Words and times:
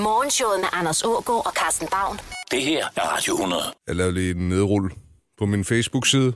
Morgenshowet 0.00 0.60
med 0.60 0.68
Anders 0.72 1.02
Ågaard 1.04 1.46
og 1.46 1.52
Carsten 1.52 1.88
Baum. 1.90 2.18
Det 2.50 2.62
her 2.62 2.86
er 2.96 3.00
Radio 3.16 3.34
100. 3.34 3.62
Jeg 3.86 3.96
lavede 3.96 4.14
lige 4.14 4.30
en 4.30 4.48
nedrulle 4.48 4.90
på 5.38 5.46
min 5.46 5.64
Facebook-side. 5.64 6.32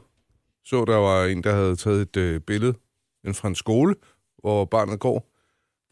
Så 0.64 0.84
der 0.84 0.96
var 0.96 1.24
en, 1.24 1.42
der 1.42 1.54
havde 1.54 1.76
taget 1.76 2.02
et 2.02 2.16
øh, 2.16 2.40
billede 2.40 2.74
inden 3.24 3.34
fra 3.34 3.48
en 3.48 3.54
skole, 3.54 3.94
hvor 4.38 4.64
barnet 4.64 5.00
går. 5.00 5.26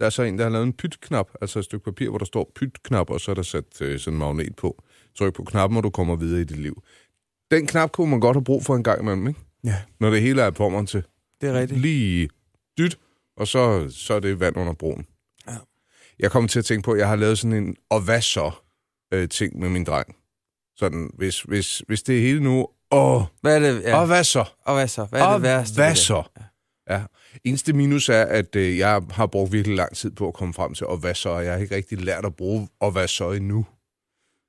Der 0.00 0.06
er 0.06 0.10
så 0.10 0.22
en, 0.22 0.38
der 0.38 0.44
har 0.44 0.50
lavet 0.50 0.66
en 0.66 0.72
pytknap, 0.72 1.30
altså 1.40 1.58
et 1.58 1.64
stykke 1.64 1.84
papir, 1.84 2.08
hvor 2.08 2.18
der 2.18 2.24
står 2.24 2.52
pytknap, 2.54 3.10
og 3.10 3.20
så 3.20 3.30
er 3.30 3.34
der 3.34 3.42
sat 3.42 3.80
øh, 3.82 3.98
sådan 4.00 4.14
en 4.14 4.18
magnet 4.18 4.56
på. 4.56 4.82
Tryk 5.18 5.34
på 5.34 5.44
knappen, 5.44 5.76
og 5.76 5.82
du 5.82 5.90
kommer 5.90 6.16
videre 6.16 6.40
i 6.40 6.44
dit 6.44 6.58
liv. 6.60 6.82
Den 7.50 7.66
knap 7.66 7.92
kunne 7.92 8.10
man 8.10 8.20
godt 8.20 8.36
have 8.36 8.44
brug 8.44 8.64
for 8.64 8.76
en 8.76 8.82
gang 8.82 9.00
imellem, 9.02 9.28
ikke? 9.28 9.40
Ja, 9.64 9.74
Når 10.00 10.10
det 10.10 10.20
hele 10.22 10.42
er 10.42 10.50
på 10.50 10.68
mig 10.68 10.88
til. 10.88 11.02
det 11.40 11.48
er 11.48 11.52
rigtigt. 11.60 11.80
Lige 11.80 12.28
dyt, 12.78 12.98
og 13.36 13.48
så, 13.48 13.90
så 13.90 14.14
er 14.14 14.20
det 14.20 14.40
vand 14.40 14.56
under 14.56 14.72
broen. 14.72 15.06
Ja. 16.18 16.22
Jeg 16.22 16.30
kommer 16.30 16.48
til 16.48 16.58
at 16.58 16.64
tænke 16.64 16.84
på, 16.84 16.92
at 16.92 16.98
jeg 16.98 17.08
har 17.08 17.16
lavet 17.16 17.38
sådan 17.38 17.52
en, 17.52 17.76
og 17.90 18.00
hvad 18.00 18.20
så, 18.20 18.50
øh, 19.14 19.28
ting 19.28 19.58
med 19.58 19.68
min 19.68 19.84
dreng. 19.84 20.16
Sådan, 20.76 21.10
hvis, 21.14 21.42
hvis, 21.42 21.82
hvis 21.86 22.02
det 22.02 22.16
er 22.16 22.20
hele 22.20 22.40
nu, 22.40 22.68
åh, 22.90 23.22
Hvad 23.40 23.54
er 23.56 23.58
det? 23.72 23.82
ja. 23.82 23.88
Ja. 23.88 24.00
og 24.00 24.06
hvad 24.06 24.24
så? 24.24 24.44
Og 24.64 24.74
hvad 24.74 24.88
så? 24.88 25.04
Hvad 25.04 25.20
er 25.20 25.24
og 25.24 25.34
det 25.34 25.42
værste? 25.42 25.74
hvad 25.74 25.90
det? 25.90 25.98
så? 25.98 26.22
Ja. 26.90 27.02
Eneste 27.44 27.72
minus 27.72 28.08
er, 28.08 28.22
at 28.24 28.56
øh, 28.56 28.78
jeg 28.78 29.02
har 29.10 29.26
brugt 29.26 29.52
virkelig 29.52 29.76
lang 29.76 29.96
tid 29.96 30.10
på 30.10 30.28
at 30.28 30.34
komme 30.34 30.54
frem 30.54 30.74
til, 30.74 30.86
og 30.86 30.96
hvad 30.96 31.14
så? 31.14 31.28
Og 31.28 31.44
Jeg 31.44 31.52
har 31.52 31.60
ikke 31.60 31.74
rigtig 31.74 32.00
lært 32.00 32.24
at 32.24 32.36
bruge, 32.36 32.68
og 32.80 32.90
hvad 32.90 33.08
så 33.08 33.30
endnu? 33.32 33.66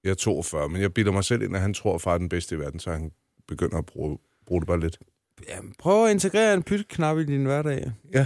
Jeg 0.04 0.10
er 0.10 0.16
42, 0.16 0.70
men 0.70 0.82
jeg 0.82 0.94
bilder 0.94 1.12
mig 1.12 1.24
selv 1.24 1.42
ind, 1.42 1.56
at 1.56 1.62
han 1.62 1.74
tror, 1.74 1.96
at 1.96 2.02
far 2.02 2.14
er 2.14 2.18
den 2.18 2.30
bedste 2.30 2.56
i 2.56 2.60
verden, 2.60 2.80
så 2.80 2.92
han 2.92 3.12
begynder 3.48 3.78
at 3.78 3.86
bruge, 3.86 4.18
bruge 4.48 4.62
det 4.62 4.68
bare 4.68 4.80
lidt. 4.80 4.98
Jamen, 5.50 5.74
prøv 5.80 6.06
at 6.06 6.12
integrere 6.12 6.54
en 6.54 6.64
pytknap 6.64 7.18
i 7.18 7.26
din 7.26 7.46
hverdag. 7.46 7.92
Ja. 8.14 8.26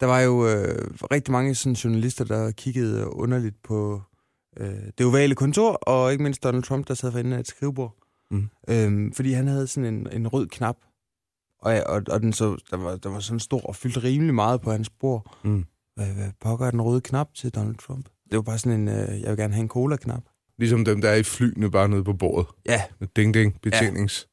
Der 0.00 0.06
var 0.06 0.20
jo 0.20 0.48
øh, 0.48 0.90
rigtig 1.12 1.32
mange 1.32 1.54
sådan, 1.54 1.74
journalister, 1.74 2.24
der 2.24 2.50
kiggede 2.50 3.12
underligt 3.12 3.62
på 3.62 4.02
øh, 4.56 4.68
det 4.98 5.06
ovale 5.06 5.34
kontor, 5.34 5.72
og 5.72 6.12
ikke 6.12 6.22
mindst 6.22 6.42
Donald 6.42 6.62
Trump, 6.62 6.88
der 6.88 6.94
sad 6.94 7.12
for 7.12 7.18
enden 7.18 7.32
af 7.32 7.40
et 7.40 7.48
skrivebord. 7.48 7.96
Mm. 8.30 8.48
Øhm, 8.68 9.12
fordi 9.12 9.32
han 9.32 9.46
havde 9.46 9.66
sådan 9.66 9.94
en, 9.94 10.08
en 10.12 10.28
rød 10.28 10.46
knap, 10.46 10.76
og, 11.62 11.74
og, 11.86 12.02
og 12.10 12.20
den 12.20 12.32
så, 12.32 12.56
der, 12.70 12.76
var, 12.76 12.96
der 12.96 13.08
var 13.08 13.20
sådan 13.20 13.40
stor 13.40 13.60
og 13.60 13.76
fyldte 13.76 14.02
rimelig 14.02 14.34
meget 14.34 14.60
på 14.60 14.70
hans 14.70 14.90
bord. 14.90 15.36
Mm. 15.44 15.64
Hvad, 15.96 16.06
hvad 16.06 16.30
pokker 16.40 16.66
er 16.66 16.70
den 16.70 16.82
røde 16.82 17.00
knap 17.00 17.34
til 17.34 17.50
Donald 17.50 17.76
Trump? 17.76 18.08
Det 18.30 18.36
var 18.36 18.42
bare 18.42 18.58
sådan 18.58 18.80
en, 18.80 18.88
øh, 18.88 19.20
jeg 19.20 19.30
vil 19.30 19.36
gerne 19.36 19.54
have 19.54 19.62
en 19.62 19.68
cola-knap. 19.68 20.22
Ligesom 20.58 20.84
dem, 20.84 21.00
der 21.00 21.08
er 21.08 21.14
i 21.14 21.22
flyene 21.22 21.70
bare 21.70 21.88
nede 21.88 22.04
på 22.04 22.12
bordet. 22.12 22.46
Ja, 22.66 22.82
Ding, 23.16 23.34
ding, 23.34 23.60
betjenings. 23.60 24.28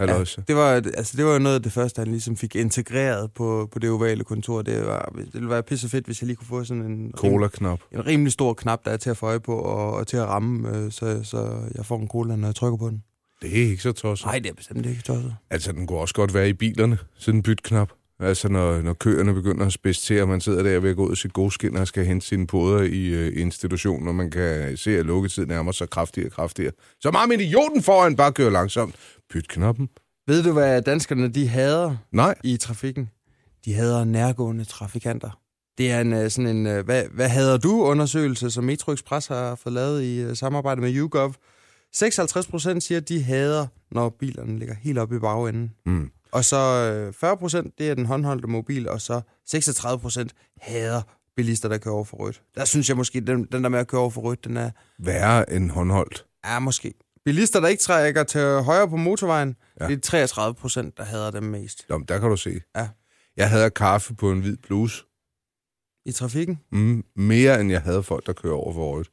Ja. 0.00 0.06
Ja, 0.06 0.24
det 0.48 0.56
var, 0.56 0.68
altså, 0.70 1.16
det 1.16 1.24
var 1.24 1.38
noget 1.38 1.56
af 1.56 1.62
det 1.62 1.72
første, 1.72 1.98
han 1.98 2.08
ligesom 2.10 2.36
fik 2.36 2.56
integreret 2.56 3.32
på, 3.32 3.68
på 3.72 3.78
det 3.78 3.90
ovale 3.90 4.24
kontor. 4.24 4.62
Det, 4.62 4.86
var, 4.86 5.12
det 5.16 5.34
ville 5.34 5.48
være 5.48 5.62
pisse 5.62 5.88
fedt, 5.88 6.06
hvis 6.06 6.22
jeg 6.22 6.26
lige 6.26 6.36
kunne 6.36 6.46
få 6.46 6.64
sådan 6.64 6.82
en, 6.82 7.12
Cola-knap. 7.16 7.80
en 7.92 8.06
rimelig 8.06 8.32
stor 8.32 8.54
knap, 8.54 8.84
der 8.84 8.90
er 8.90 8.96
til 8.96 9.10
at 9.10 9.16
få 9.16 9.26
øje 9.26 9.40
på 9.40 9.54
og, 9.56 9.92
og 9.94 10.06
til 10.06 10.16
at 10.16 10.26
ramme, 10.26 10.76
øh, 10.76 10.92
så, 10.92 11.20
så 11.22 11.60
jeg 11.74 11.86
får 11.86 11.98
en 11.98 12.08
cola, 12.08 12.36
når 12.36 12.48
jeg 12.48 12.54
trykker 12.54 12.76
på 12.78 12.88
den. 12.88 13.02
Det 13.42 13.50
er 13.50 13.70
ikke 13.70 13.82
så 13.82 13.92
tosset. 13.92 14.26
Nej, 14.26 14.38
det 14.38 14.50
er 14.50 14.54
bestemt 14.54 14.86
ikke 14.86 15.02
tosset. 15.02 15.36
Altså, 15.50 15.72
den 15.72 15.86
kunne 15.86 15.98
også 15.98 16.14
godt 16.14 16.34
være 16.34 16.48
i 16.48 16.52
bilerne, 16.52 16.98
sådan 17.18 17.38
en 17.38 17.42
bytknap. 17.42 17.88
Altså, 18.20 18.48
når, 18.48 18.82
når 18.82 18.92
køerne 18.92 19.34
begynder 19.34 19.66
at 19.66 19.72
spidse 19.72 20.02
til, 20.02 20.22
og 20.22 20.28
man 20.28 20.40
sidder 20.40 20.62
der 20.62 20.80
ved 20.80 20.90
at 20.90 20.96
gå 20.96 21.06
ud 21.06 21.16
sit 21.16 21.32
gode 21.32 21.50
skin 21.50 21.76
og 21.76 21.86
skal 21.86 22.04
hente 22.04 22.26
sine 22.26 22.46
poder 22.46 22.82
i 22.82 23.06
øh, 23.06 23.40
institutionen, 23.40 24.08
og 24.08 24.14
man 24.14 24.30
kan 24.30 24.76
se, 24.76 24.98
at 24.98 25.06
lukketiden 25.06 25.48
nærmer 25.48 25.72
sig 25.72 25.90
kraftigere 25.90 26.28
og 26.28 26.32
kraftigere. 26.32 26.72
Så 27.00 27.10
meget 27.10 27.28
med 27.28 27.38
idioten 27.38 27.82
foran 27.82 28.16
bare 28.16 28.32
kører 28.32 28.50
langsomt. 28.50 28.94
Pytknappen? 29.30 29.88
Ved 30.26 30.42
du, 30.42 30.52
hvad 30.52 30.82
danskerne 30.82 31.28
de 31.28 31.48
hader 31.48 31.96
Nej. 32.12 32.34
i 32.44 32.56
trafikken? 32.56 33.10
De 33.64 33.74
hader 33.74 34.04
nærgående 34.04 34.64
trafikanter. 34.64 35.40
Det 35.78 35.90
er 35.90 36.00
en 36.00 36.12
øh, 36.12 36.30
sådan 36.30 36.56
en, 36.56 36.66
øh, 36.66 36.84
hvad, 36.84 37.04
hvad 37.12 37.28
hader 37.28 37.56
du 37.56 37.82
undersøgelse, 37.82 38.50
som 38.50 38.64
Metro 38.64 38.92
Express 38.92 39.26
har 39.26 39.54
fået 39.54 39.72
lavet 39.72 40.02
i 40.02 40.20
øh, 40.20 40.36
samarbejde 40.36 40.80
med 40.80 40.94
YouGov. 40.94 41.34
56 41.92 42.46
procent 42.46 42.82
siger, 42.82 43.00
at 43.00 43.08
de 43.08 43.22
hader, 43.22 43.66
når 43.90 44.08
bilerne 44.08 44.58
ligger 44.58 44.74
helt 44.74 44.98
oppe 44.98 45.16
i 45.16 45.18
bagenden. 45.18 45.72
Mm. 45.86 46.10
Og 46.34 46.44
så 46.44 46.56
øh, 47.06 47.12
40 47.12 47.36
procent, 47.36 47.78
det 47.78 47.90
er 47.90 47.94
den 47.94 48.06
håndholdte 48.06 48.48
mobil, 48.48 48.88
og 48.88 49.00
så 49.00 49.20
36 49.46 50.00
procent 50.00 50.34
hader 50.60 51.02
bilister, 51.36 51.68
der 51.68 51.78
kører 51.78 51.94
over 51.94 52.04
for 52.04 52.16
rødt. 52.16 52.42
Der 52.54 52.64
synes 52.64 52.88
jeg 52.88 52.96
måske, 52.96 53.20
den, 53.20 53.44
den 53.44 53.62
der 53.62 53.68
med 53.68 53.78
at 53.78 53.86
køre 53.86 54.00
over 54.00 54.10
for 54.10 54.20
rødt, 54.20 54.44
den 54.44 54.56
er, 54.56 54.70
Værre 54.98 55.52
end 55.52 55.70
håndholdt. 55.70 56.26
er 56.44 56.58
måske. 56.58 56.94
Bilister, 57.24 57.60
der 57.60 57.68
ikke 57.68 57.80
trækker 57.82 58.24
til 58.24 58.40
højre 58.40 58.88
på 58.88 58.96
motorvejen, 58.96 59.56
Ja. 59.80 59.84
ja. 59.84 59.90
det 59.90 59.96
er 59.96 60.00
33 60.00 60.54
procent, 60.54 60.96
der 60.98 61.04
hader 61.04 61.30
dem 61.30 61.42
mest. 61.42 61.86
Nå, 61.88 61.98
men 61.98 62.06
der 62.08 62.18
kan 62.18 62.30
du 62.30 62.36
se. 62.36 62.60
Ja. 62.76 62.88
Jeg 63.36 63.50
havde 63.50 63.70
kaffe 63.70 64.14
på 64.14 64.30
en 64.32 64.40
hvid 64.40 64.56
bluse. 64.56 65.02
I 66.06 66.12
trafikken? 66.12 66.60
Mm, 66.72 67.04
mere 67.16 67.60
end 67.60 67.70
jeg 67.70 67.82
havde 67.82 68.02
folk, 68.02 68.26
der 68.26 68.32
kører 68.32 68.54
over 68.54 68.72
for 68.72 68.96
rødt. 68.96 69.10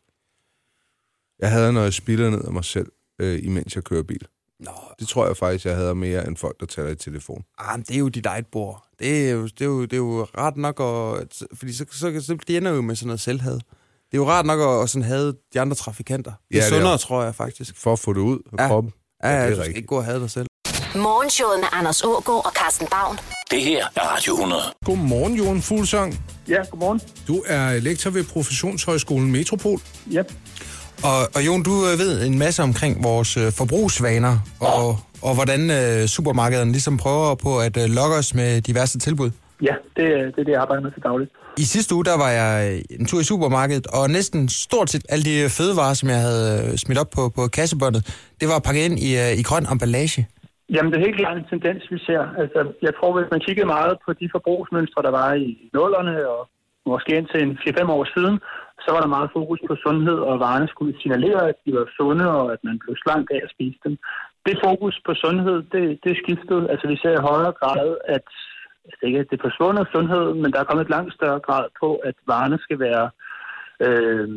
Jeg 1.39 1.51
havde, 1.51 1.73
når 1.73 1.81
jeg 1.83 1.93
spiller 1.93 2.29
ned 2.29 2.41
af 2.43 2.53
mig 2.53 2.65
selv, 2.65 2.91
øh, 3.19 3.39
imens 3.43 3.75
jeg 3.75 3.83
kører 3.83 4.03
bil. 4.03 4.27
Nå, 4.61 4.71
Det 4.99 5.07
tror 5.07 5.27
jeg 5.27 5.37
faktisk, 5.37 5.65
jeg 5.65 5.75
havde 5.75 5.95
mere 5.95 6.27
end 6.27 6.37
folk, 6.37 6.59
der 6.59 6.65
taler 6.65 6.89
i 6.89 6.95
telefon. 6.95 7.43
ah, 7.59 7.77
men 7.79 7.85
det 7.87 7.95
er 7.95 7.99
jo 7.99 8.07
dit 8.09 8.25
eget 8.25 8.45
bord. 8.51 8.83
Det 8.99 9.29
er 9.29 9.31
jo, 9.31 9.43
det 9.43 9.61
er 9.61 9.65
jo, 9.65 9.81
det 9.81 9.93
er 9.93 9.97
jo 9.97 10.27
rart 10.37 10.57
nok 10.57 10.79
at... 10.79 11.41
Fordi 11.57 11.73
så, 11.73 11.85
så, 11.91 12.21
så 12.25 12.37
det 12.47 12.57
ender 12.57 12.71
jo 12.71 12.81
med 12.81 12.95
sådan 12.95 13.07
noget 13.07 13.19
selvhad. 13.19 13.53
Det 13.53 14.17
er 14.17 14.17
jo 14.17 14.27
rart 14.29 14.45
nok 14.45 14.59
at, 14.59 14.83
at 14.83 14.89
sådan 14.89 15.03
have 15.07 15.33
de 15.53 15.59
andre 15.61 15.75
trafikanter. 15.75 16.31
Det 16.49 16.57
er 16.57 16.61
Ja, 16.61 16.65
det 16.65 16.71
er. 16.73 16.77
sundere, 16.79 16.97
tror 16.97 17.23
jeg 17.23 17.35
faktisk. 17.35 17.77
For 17.77 17.93
at 17.93 17.99
få 17.99 18.13
det 18.13 18.19
ud 18.21 18.39
af 18.53 18.63
Ja. 18.63 18.67
kroppen. 18.67 18.93
Ja, 19.23 19.29
Ja, 19.29 19.35
ja, 19.35 19.41
det 19.41 19.45
er 19.45 19.49
du 19.49 19.55
skal 19.55 19.61
rigtigt. 19.61 19.77
ikke 19.77 19.87
gå 19.87 19.97
og 19.97 20.05
have 20.05 20.19
dig 20.19 20.29
selv. 20.31 20.47
Morgenshowet 20.95 21.59
med 21.59 21.67
Anders 21.71 22.03
Ågaard 22.03 22.45
og 22.45 22.51
Carsten 22.51 22.87
Baum. 22.91 23.17
Det 23.51 23.61
her 23.61 23.85
er 23.95 24.01
Radio 24.15 24.33
100. 24.33 24.61
Godmorgen, 24.85 25.33
Jon 25.35 25.61
Fuglsang. 25.61 26.23
Ja, 26.47 26.63
godmorgen. 26.71 27.01
Du 27.27 27.43
er 27.47 27.79
lektor 27.79 28.09
ved 28.09 28.23
Professionshøjskolen 28.23 29.31
Metropol. 29.31 29.79
Ja, 30.11 30.23
Og, 31.09 31.19
og 31.35 31.41
Jon, 31.47 31.63
du 31.69 31.73
øh, 31.89 31.93
ved 32.03 32.11
en 32.27 32.39
masse 32.39 32.59
omkring 32.69 32.93
vores 33.03 33.31
øh, 33.41 33.47
forbrugsvaner, 33.59 34.33
og, 34.71 34.87
og 35.27 35.33
hvordan 35.37 35.61
øh, 35.79 36.01
supermarkederne 36.15 36.71
ligesom 36.77 36.95
prøver 37.03 37.35
på 37.45 37.51
at 37.67 37.75
øh, 37.83 37.85
lokke 37.97 38.15
os 38.21 38.29
med 38.39 38.49
diverse 38.69 38.99
tilbud. 39.05 39.29
ja 39.69 39.75
det, 39.97 40.05
er- 40.17 40.29
det 40.33 40.39
er 40.41 40.47
det, 40.47 40.53
jeg 40.55 40.61
arbejder 40.65 40.83
med 40.83 40.91
til 40.91 41.03
dagligt. 41.09 41.31
I 41.57 41.65
sidste 41.75 41.95
uge, 41.95 42.05
der 42.05 42.17
var 42.23 42.29
jeg 42.41 42.51
øh, 42.67 42.99
en 42.99 43.05
tur 43.09 43.19
i 43.19 43.23
supermarkedet, 43.31 43.87
og 43.97 44.03
næsten 44.17 44.49
stort 44.49 44.89
set 44.89 45.03
alle 45.13 45.23
de 45.29 45.35
fødevarer, 45.57 45.93
som 45.99 46.09
jeg 46.09 46.19
havde 46.27 46.45
øh, 46.71 46.77
smidt 46.83 46.99
op 47.03 47.09
på, 47.17 47.23
på 47.37 47.43
kassebåndet, 47.57 48.01
det 48.41 48.47
var 48.51 48.59
pakket 48.67 48.83
ind 48.89 48.97
i, 49.07 49.11
øh, 49.23 49.31
i 49.41 49.43
grøn 49.49 49.65
emballage. 49.73 50.21
Jamen, 50.75 50.89
det 50.91 50.97
er 50.99 51.05
helt 51.07 51.19
klart 51.23 51.37
en 51.37 51.47
tendens, 51.53 51.81
vi 51.93 51.97
ser. 52.07 52.21
Altså, 52.41 52.59
jeg 52.87 52.93
tror, 52.97 53.09
hvis 53.17 53.29
man 53.33 53.41
kiggede 53.47 53.67
meget 53.77 53.93
på 54.05 54.09
de 54.19 54.25
forbrugsmønstre, 54.35 55.01
der 55.07 55.13
var 55.21 55.29
i 55.45 55.47
nullerne, 55.75 56.15
og 56.35 56.41
måske 56.91 57.11
indtil 57.19 57.39
en 57.47 57.53
4-5 57.67 57.91
år 57.97 58.03
siden, 58.15 58.35
så 58.83 58.89
var 58.93 59.01
der 59.01 59.15
meget 59.15 59.33
fokus 59.37 59.59
på 59.67 59.75
sundhed, 59.85 60.19
og 60.29 60.39
varerne 60.45 60.67
skulle 60.67 61.01
signalere, 61.01 61.41
at 61.51 61.57
de 61.65 61.71
var 61.79 61.87
sunde, 61.97 62.27
og 62.39 62.53
at 62.53 62.61
man 62.63 62.79
blev 62.83 62.95
slank 63.03 63.25
af 63.35 63.41
at 63.43 63.53
spise 63.55 63.79
dem. 63.85 63.93
Det 64.45 64.63
fokus 64.65 64.95
på 65.05 65.13
sundhed, 65.23 65.57
det, 65.73 65.99
det 66.03 66.13
skiftede. 66.21 66.69
Altså, 66.71 66.85
vi 66.87 66.97
ser 66.97 67.13
i 67.15 67.27
højere 67.29 67.53
grad, 67.61 67.97
at 68.15 68.27
altså, 68.85 69.01
ikke, 69.07 69.19
at 69.19 69.29
det 69.29 69.37
er 69.37 69.47
forsvundet 69.49 69.87
sundhed, 69.91 70.25
men 70.41 70.51
der 70.51 70.59
er 70.59 70.67
kommet 70.69 70.85
et 70.85 70.95
langt 70.95 71.13
større 71.13 71.39
grad 71.47 71.65
på, 71.81 71.89
at 71.95 72.15
varerne 72.27 72.59
skal 72.65 72.79
være 72.79 73.05
øh, 73.85 74.27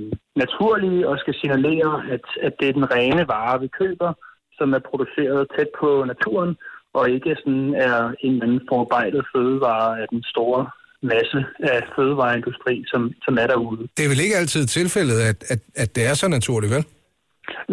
naturlige 0.42 1.08
og 1.08 1.18
skal 1.18 1.34
signalere, 1.34 1.92
at, 2.14 2.26
at 2.46 2.52
det 2.60 2.68
er 2.68 2.72
den 2.72 2.90
rene 2.96 3.28
vare, 3.28 3.60
vi 3.60 3.68
køber, 3.80 4.12
som 4.58 4.72
er 4.72 4.82
produceret 4.90 5.48
tæt 5.56 5.70
på 5.80 6.04
naturen, 6.04 6.56
og 6.92 7.10
ikke 7.10 7.36
sådan 7.42 7.74
er 7.74 7.98
en 8.20 8.32
eller 8.32 8.44
anden 8.46 8.66
forarbejdet 8.68 9.24
fødevare 9.32 10.00
af 10.02 10.06
den 10.08 10.22
store 10.22 10.70
masse 11.12 11.38
af 11.72 11.78
fødevareindustri, 11.96 12.74
som, 12.92 13.02
som 13.24 13.34
er 13.42 13.46
derude. 13.52 13.82
Det 13.96 14.04
er 14.04 14.12
vel 14.12 14.24
ikke 14.24 14.36
altid 14.42 14.62
tilfældet, 14.66 15.18
at, 15.30 15.38
at, 15.52 15.60
at 15.82 15.90
det 15.96 16.02
er 16.10 16.14
så 16.14 16.28
naturligt, 16.28 16.74
vel? 16.76 16.84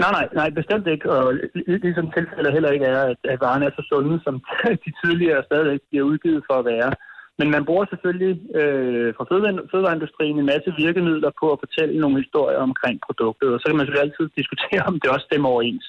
Nej, 0.01 0.11
nej, 0.17 0.27
nej, 0.39 0.49
bestemt 0.59 0.87
ikke. 0.93 1.07
Og 1.17 1.33
lig- 1.33 1.81
ligesom 1.87 2.07
tilfældet 2.17 2.53
heller 2.53 2.71
ikke 2.75 2.85
er, 2.85 3.01
at, 3.11 3.19
at 3.33 3.39
varerne 3.45 3.65
er 3.65 3.73
så 3.75 3.83
sunde, 3.91 4.15
som 4.25 4.35
de 4.85 4.91
tidligere 5.03 5.43
stadigvæk 5.49 5.81
bliver 5.89 6.05
udgivet 6.11 6.41
for 6.49 6.55
at 6.59 6.65
være. 6.73 6.91
Men 7.39 7.47
man 7.55 7.65
bruger 7.69 7.85
selvfølgelig 7.91 8.33
øh, 8.61 9.07
fra 9.17 9.25
fødevare- 9.29 9.65
fødevareindustrien 9.71 10.37
en 10.39 10.51
masse 10.53 10.69
virkemidler 10.83 11.31
på 11.41 11.45
at 11.53 11.61
fortælle 11.63 11.95
nogle 12.03 12.17
historier 12.23 12.59
omkring 12.69 12.95
produktet, 13.07 13.49
og 13.53 13.59
så 13.59 13.65
kan 13.67 13.77
man 13.77 13.85
selvfølgelig 13.85 14.07
altid 14.07 14.25
diskutere, 14.39 14.81
om 14.89 14.95
det 15.01 15.09
også 15.15 15.27
stemmer 15.29 15.49
overens. 15.53 15.85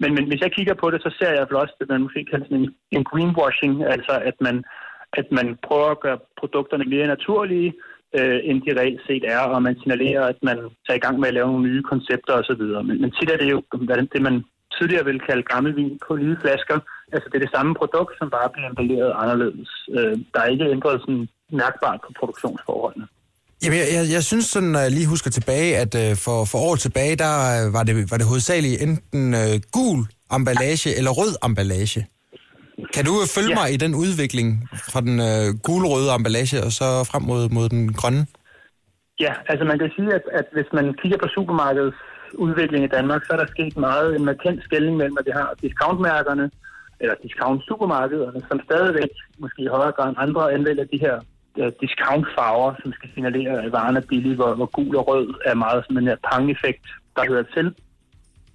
Men, 0.00 0.10
men 0.16 0.24
hvis 0.28 0.42
jeg 0.44 0.52
kigger 0.56 0.74
på 0.82 0.86
det, 0.92 1.00
så 1.02 1.10
ser 1.18 1.30
jeg 1.32 1.54
også, 1.62 1.74
at 1.82 1.88
man 1.92 2.04
måske 2.06 2.20
kalder 2.30 2.46
sådan 2.46 2.62
en, 2.62 2.70
en 2.96 3.04
greenwashing, 3.10 3.74
altså 3.94 4.14
at 4.30 4.36
man, 4.46 4.56
at 5.20 5.26
man 5.38 5.48
prøver 5.66 5.90
at 5.90 6.00
gøre 6.00 6.18
produkterne 6.40 6.84
mere 6.84 7.06
naturlige, 7.06 7.72
øh, 8.18 8.38
end 8.48 8.58
de 8.64 8.78
reelt 8.80 9.02
set 9.08 9.24
er, 9.34 9.42
og 9.54 9.62
man 9.62 9.76
signalerer, 9.80 10.24
at 10.32 10.38
man 10.48 10.58
tager 10.86 10.98
i 11.00 11.04
gang 11.06 11.16
med 11.20 11.28
at 11.28 11.34
lave 11.34 11.46
nogle 11.46 11.68
nye 11.68 11.82
koncepter 11.82 12.32
osv. 12.40 12.62
Men, 12.88 12.96
men 13.02 13.10
tit 13.16 13.30
er 13.30 13.38
det 13.42 13.50
jo 13.54 13.62
hvad 13.86 13.96
det, 13.96 14.08
det, 14.12 14.22
man 14.22 14.36
tidligere 14.76 15.04
ville 15.04 15.22
kalde 15.28 15.42
gammel 15.52 15.76
vin 15.76 16.00
på 16.06 16.16
nye 16.16 16.36
flasker. 16.42 16.78
Altså 17.14 17.26
det 17.28 17.36
er 17.36 17.44
det 17.46 17.54
samme 17.56 17.74
produkt, 17.80 18.12
som 18.18 18.30
bare 18.36 18.48
bliver 18.54 18.68
emballeret 18.70 19.12
anderledes. 19.22 19.70
Øh, 19.96 20.14
der 20.32 20.40
er 20.40 20.48
ikke 20.54 20.70
ændret 20.76 21.00
sådan 21.00 21.28
mærkbart 21.60 22.00
på 22.04 22.10
produktionsforholdene. 22.20 23.06
Jamen, 23.62 23.78
jeg, 23.78 23.88
jeg, 23.96 24.04
jeg 24.16 24.22
synes 24.24 24.44
sådan, 24.44 24.68
når 24.68 24.82
jeg 24.86 24.90
lige 24.90 25.12
husker 25.14 25.30
tilbage, 25.30 25.70
at 25.76 25.92
øh, 26.02 26.16
for, 26.24 26.44
for 26.44 26.58
år 26.58 26.76
tilbage, 26.76 27.16
der 27.16 27.32
øh, 27.54 27.72
var 27.76 27.82
det, 27.82 28.10
var 28.10 28.16
det 28.16 28.26
hovedsageligt 28.26 28.82
enten 28.82 29.34
øh, 29.34 29.54
gul 29.76 30.00
emballage 30.36 30.90
eller 30.98 31.10
rød 31.10 31.32
emballage. 31.46 32.00
Kan 32.94 33.04
du 33.04 33.14
øh, 33.22 33.26
følge 33.36 33.52
Ja. 33.54 33.58
mig 33.60 33.68
i 33.74 33.76
den 33.84 33.94
udvikling 33.94 34.68
fra 34.92 35.00
den 35.00 35.16
øh, 35.28 35.46
gule-røde 35.66 36.08
emballage 36.16 36.58
og 36.66 36.72
så 36.78 36.86
frem 37.10 37.22
mod, 37.22 37.42
mod 37.56 37.68
den 37.68 37.92
grønne? 37.92 38.26
Ja, 39.20 39.32
altså 39.50 39.64
man 39.64 39.78
kan 39.78 39.90
sige, 39.96 40.10
at, 40.18 40.24
at 40.32 40.46
hvis 40.52 40.70
man 40.72 40.86
kigger 41.02 41.18
på 41.18 41.28
supermarkedets 41.36 41.96
udvikling 42.34 42.84
i 42.84 42.92
Danmark, 42.96 43.20
så 43.24 43.30
er 43.32 43.36
der 43.40 43.46
sket 43.54 43.76
meget 43.76 44.16
en 44.16 44.24
markant 44.24 44.60
skældning 44.64 44.96
mellem, 44.96 45.16
at 45.20 45.26
vi 45.26 45.32
har 45.40 45.48
discountmærkerne, 45.62 46.50
eller 47.00 47.14
discount-supermarkederne, 47.24 48.40
som 48.48 48.60
stadigvæk, 48.68 49.10
måske 49.38 49.62
i 49.62 49.66
højere 49.76 49.92
grad 49.96 50.08
end 50.08 50.16
andre, 50.26 50.52
anvender 50.52 50.84
de 50.84 50.98
her 51.06 51.16
uh, 51.60 51.70
discount-farver, 51.82 52.70
som 52.82 52.92
skal 52.92 53.08
signalere, 53.14 53.64
at 53.64 53.72
varen 53.72 53.96
er 53.96 54.04
billig, 54.10 54.34
hvor, 54.36 54.54
hvor 54.54 54.70
gul 54.76 54.96
og 54.96 55.08
rød 55.08 55.28
er 55.50 55.54
meget 55.54 55.84
som 55.86 55.96
en 55.98 56.06
her 56.10 56.16
pang-effekt, 56.30 56.84
der 57.16 57.22
hører 57.30 57.46
til 57.56 57.66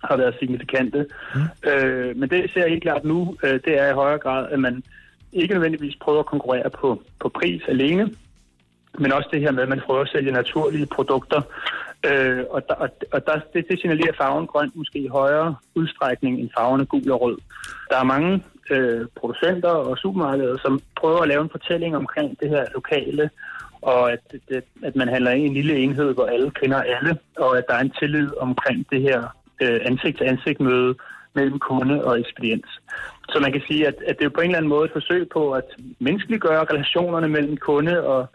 har 0.04 0.18
været 0.18 0.36
signifikante. 0.40 1.06
Mm. 1.36 1.70
Øh, 1.70 2.18
men 2.18 2.30
det 2.30 2.42
jeg 2.42 2.50
ser 2.54 2.70
helt 2.70 2.84
klart 2.84 3.04
nu, 3.04 3.36
øh, 3.44 3.60
det 3.66 3.80
er 3.80 3.90
i 3.90 3.94
højere 3.94 4.20
grad, 4.20 4.48
at 4.52 4.60
man 4.60 4.84
ikke 5.34 5.54
nødvendigvis 5.54 5.96
prøver 5.96 6.20
at 6.20 6.26
konkurrere 6.26 6.70
på, 6.70 7.02
på 7.20 7.30
pris 7.30 7.62
alene, 7.68 8.10
men 9.00 9.12
også 9.12 9.30
det 9.34 9.42
her 9.42 9.52
med, 9.52 9.64
at 9.64 9.70
man 9.70 9.82
prøver 9.86 10.02
at 10.02 10.10
sælge 10.10 10.32
naturlige 10.32 10.86
produkter. 10.86 11.42
Øh, 12.06 12.44
og 12.50 12.68
der, 12.68 12.74
og, 12.74 12.90
og 13.12 13.26
der, 13.26 13.40
det, 13.54 13.66
det 13.70 13.80
signalerer 13.80 14.14
farven 14.18 14.48
grøn 14.48 14.72
måske 14.76 15.00
i 15.00 15.08
højere 15.08 15.56
udstrækning 15.76 16.40
end 16.40 16.50
farverne 16.58 16.86
gul 16.86 17.12
og 17.12 17.22
rød. 17.22 17.38
Der 17.90 17.98
er 17.98 18.04
mange 18.04 18.44
øh, 18.70 19.06
producenter 19.16 19.70
og 19.70 19.98
supermarkeder, 19.98 20.58
som 20.58 20.82
prøver 20.96 21.22
at 21.22 21.28
lave 21.28 21.42
en 21.42 21.50
fortælling 21.50 21.96
omkring 21.96 22.40
det 22.40 22.50
her 22.50 22.66
lokale, 22.74 23.30
og 23.82 24.12
at, 24.12 24.20
det, 24.50 24.64
at 24.84 24.96
man 24.96 25.08
handler 25.08 25.32
i 25.32 25.46
en 25.46 25.54
lille 25.54 25.78
enhed, 25.78 26.14
hvor 26.14 26.26
alle 26.26 26.52
kender 26.52 26.82
alle, 26.82 27.18
og 27.38 27.58
at 27.58 27.64
der 27.68 27.74
er 27.74 27.80
en 27.82 27.94
tillid 28.00 28.30
omkring 28.38 28.86
det 28.92 29.02
her 29.02 29.36
øh, 29.62 29.80
ansigt-til-ansigt 29.86 30.60
møde 30.60 30.96
mellem 31.36 31.60
kunde 31.60 32.06
og 32.06 32.20
ekspedient. 32.20 32.66
Så 33.30 33.40
man 33.40 33.52
kan 33.52 33.62
sige, 33.68 33.88
at, 33.88 33.96
at 34.08 34.16
det 34.20 34.26
er 34.26 34.30
på 34.30 34.42
en 34.42 34.46
eller 34.46 34.58
anden 34.58 34.70
måde 34.70 34.86
et 34.86 34.92
forsøg 34.94 35.30
på 35.34 35.52
at 35.52 35.68
menneskeliggøre 36.00 36.66
relationerne 36.72 37.28
mellem 37.28 37.58
kunde 37.58 38.04
og, 38.04 38.28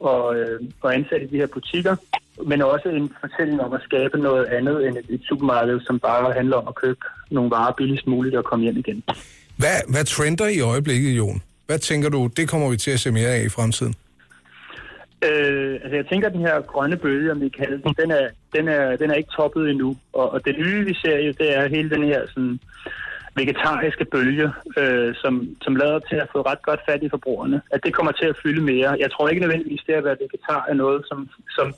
og, 0.00 0.36
øh, 0.36 0.60
og 0.80 0.94
ansatte 0.94 1.26
i 1.26 1.28
de 1.28 1.36
her 1.36 1.46
butikker, 1.46 1.96
men 2.46 2.62
også 2.62 2.88
en 2.88 3.12
fortælling 3.20 3.60
om 3.60 3.72
at 3.72 3.80
skabe 3.82 4.18
noget 4.18 4.44
andet 4.46 4.86
end 4.86 4.96
et, 4.96 5.04
et 5.08 5.22
supermarked, 5.28 5.80
som 5.80 5.98
bare 5.98 6.32
handler 6.32 6.56
om 6.56 6.68
at 6.68 6.74
købe 6.74 7.00
nogle 7.30 7.50
varer 7.50 7.72
billigst 7.72 8.06
muligt 8.06 8.36
og 8.36 8.44
komme 8.44 8.62
hjem 8.62 8.76
igen. 8.76 9.02
Hvad, 9.56 9.78
hvad 9.88 10.04
trender 10.04 10.48
i 10.48 10.60
øjeblikket, 10.60 11.16
Jon? 11.18 11.42
Hvad 11.66 11.78
tænker 11.78 12.08
du, 12.08 12.26
det 12.36 12.48
kommer 12.48 12.70
vi 12.70 12.76
til 12.76 12.90
at 12.90 13.00
se 13.00 13.12
mere 13.12 13.28
af 13.28 13.44
i 13.44 13.48
fremtiden? 13.48 13.94
Øh, 15.28 15.74
altså 15.82 15.96
jeg 15.96 16.06
tænker, 16.06 16.26
at 16.28 16.34
den 16.34 16.46
her 16.48 16.60
grønne 16.60 16.96
bølge, 16.96 17.32
om 17.32 17.40
vi 17.40 17.48
kalder 17.48 17.78
den, 17.78 17.94
den 18.02 18.10
er, 18.10 18.28
den 18.56 18.68
er, 18.68 18.96
den 18.96 19.10
er 19.10 19.14
ikke 19.14 19.36
toppet 19.36 19.70
endnu. 19.70 19.96
Og, 20.12 20.32
og 20.32 20.44
det 20.44 20.58
nye, 20.58 20.84
vi 20.84 20.94
ser 20.94 21.18
jo, 21.18 21.32
det 21.38 21.56
er 21.56 21.68
hele 21.68 21.90
den 21.90 22.04
her 22.04 22.26
sådan, 22.26 22.60
vegetariske 23.36 24.04
bølge, 24.04 24.48
øh, 24.78 25.14
som, 25.22 25.56
som 25.62 25.76
lader 25.76 25.98
til 25.98 26.16
at 26.16 26.28
få 26.32 26.40
ret 26.42 26.62
godt 26.62 26.80
fat 26.88 27.02
i 27.02 27.08
forbrugerne. 27.08 27.60
At 27.70 27.80
det 27.84 27.94
kommer 27.94 28.12
til 28.12 28.26
at 28.26 28.38
fylde 28.42 28.62
mere. 28.62 28.96
Jeg 28.98 29.10
tror 29.10 29.28
ikke 29.28 29.40
nødvendigvis, 29.40 29.84
det 29.86 29.92
at 29.92 30.04
være 30.04 30.16
vegetar 30.20 30.64
er 30.68 30.74
noget, 30.74 31.04
som, 31.08 31.28
som 31.50 31.74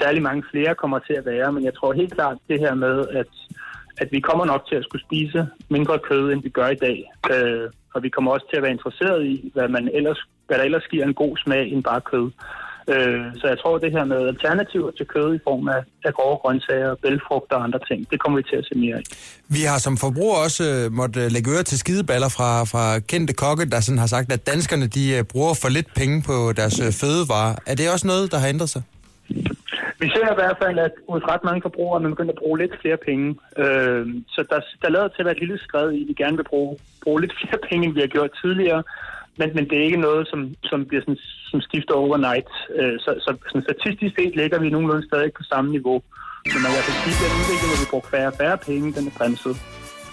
særlig 0.00 0.22
mange 0.22 0.42
flere 0.50 0.74
kommer 0.74 0.98
til 0.98 1.14
at 1.14 1.26
være, 1.26 1.52
men 1.52 1.64
jeg 1.64 1.74
tror 1.74 1.92
helt 1.92 2.14
klart 2.14 2.36
det 2.48 2.60
her 2.60 2.74
med, 2.74 3.06
at, 3.08 3.32
at 3.98 4.08
vi 4.12 4.20
kommer 4.20 4.44
nok 4.44 4.66
til 4.68 4.76
at 4.76 4.84
skulle 4.84 5.04
spise 5.04 5.48
mindre 5.68 5.98
kød, 5.98 6.32
end 6.32 6.42
vi 6.42 6.48
gør 6.48 6.68
i 6.68 6.82
dag. 6.86 7.12
Øh, 7.32 7.70
og 7.94 8.02
vi 8.02 8.08
kommer 8.08 8.32
også 8.32 8.46
til 8.48 8.56
at 8.56 8.62
være 8.62 8.72
interesseret 8.78 9.26
i, 9.26 9.50
hvad, 9.54 9.68
man 9.68 9.90
ellers, 9.94 10.20
hvad 10.46 10.58
der 10.58 10.64
ellers 10.64 10.86
giver 10.90 11.04
en 11.04 11.14
god 11.14 11.36
smag 11.36 11.72
end 11.72 11.84
bare 11.84 12.00
kød. 12.00 12.30
Øh, 12.88 13.24
så 13.40 13.44
jeg 13.48 13.58
tror, 13.58 13.76
at 13.76 13.82
det 13.82 13.92
her 13.92 14.04
med 14.04 14.28
alternativer 14.28 14.90
til 14.90 15.06
kød 15.06 15.34
i 15.34 15.38
form 15.44 15.68
af, 15.68 15.82
af 16.04 16.14
grove 16.14 16.36
grøntsager, 16.36 16.94
bælfrugter 17.02 17.56
og 17.56 17.64
andre 17.64 17.80
ting, 17.88 18.10
det 18.10 18.20
kommer 18.20 18.36
vi 18.38 18.42
til 18.50 18.56
at 18.56 18.64
se 18.68 18.74
mere 18.78 18.96
af. 18.96 19.02
Vi 19.48 19.62
har 19.70 19.78
som 19.78 19.96
forbruger 19.96 20.36
også 20.36 20.62
øh, 20.70 20.92
måtte 20.92 21.28
lægge 21.28 21.50
øre 21.50 21.62
til 21.62 21.78
skideballer 21.78 22.28
fra, 22.28 22.64
fra 22.64 22.98
kendte 22.98 23.34
kokke, 23.34 23.70
der 23.70 23.80
sådan 23.80 23.98
har 23.98 24.06
sagt, 24.06 24.32
at 24.32 24.46
danskerne 24.46 24.86
de 24.86 25.04
øh, 25.16 25.24
bruger 25.24 25.54
for 25.62 25.68
lidt 25.68 25.94
penge 25.94 26.22
på 26.22 26.52
deres 26.56 26.80
øh, 26.80 26.92
fødevarer. 27.00 27.54
Er 27.66 27.74
det 27.74 27.92
også 27.92 28.06
noget, 28.06 28.32
der 28.32 28.38
har 28.38 28.48
ændret 28.48 28.70
sig? 28.70 28.82
Vi 30.02 30.08
ser 30.14 30.32
i 30.32 30.40
hvert 30.40 30.58
fald, 30.62 30.78
at 30.78 30.94
hos 31.08 31.22
ret 31.32 31.44
mange 31.44 31.62
forbrugere, 31.62 32.00
man 32.00 32.12
begynder 32.14 32.32
at 32.32 32.42
bruge 32.42 32.58
lidt 32.58 32.80
flere 32.82 32.96
penge. 33.08 33.26
Øh, 33.62 34.06
så 34.34 34.40
der, 34.50 34.60
der 34.82 34.88
lader 34.94 35.08
til 35.08 35.22
at 35.22 35.26
være 35.26 35.36
et 35.36 35.44
lille 35.44 35.58
skred 35.58 35.92
i, 35.92 36.02
at 36.02 36.08
vi 36.08 36.14
gerne 36.22 36.36
vil 36.36 36.50
bruge, 36.52 36.78
bruge 37.04 37.20
lidt 37.20 37.34
flere 37.40 37.58
penge, 37.70 37.86
end 37.86 37.94
vi 37.94 38.00
har 38.00 38.14
gjort 38.16 38.30
tidligere. 38.42 38.82
Men, 39.38 39.48
men 39.56 39.64
det 39.68 39.78
er 39.78 39.84
ikke 39.88 40.04
noget, 40.08 40.28
som, 40.30 40.40
som 40.70 40.78
bliver 40.88 41.02
sådan, 41.02 41.20
som 41.50 41.60
skifter 41.60 41.94
overnight. 41.94 42.50
Øh, 42.78 42.96
så 43.04 43.10
så 43.24 43.30
sådan 43.50 43.66
statistisk 43.68 44.14
set 44.18 44.34
ligger 44.40 44.58
vi 44.60 44.70
nogenlunde 44.70 45.06
stadig 45.06 45.30
på 45.38 45.42
samme 45.42 45.70
niveau. 45.70 45.98
Så 46.52 46.58
man 46.64 46.70
kan 46.86 46.94
sige, 47.02 47.14
at 47.16 47.20
den 47.22 47.40
udvikling, 47.40 47.70
hvor 47.70 47.80
vi 47.84 47.90
bruger 47.90 48.08
færre 48.14 48.30
og 48.32 48.36
færre 48.40 48.58
penge, 48.68 48.86
den 48.96 49.06
er 49.10 49.14
bremset. 49.18 49.56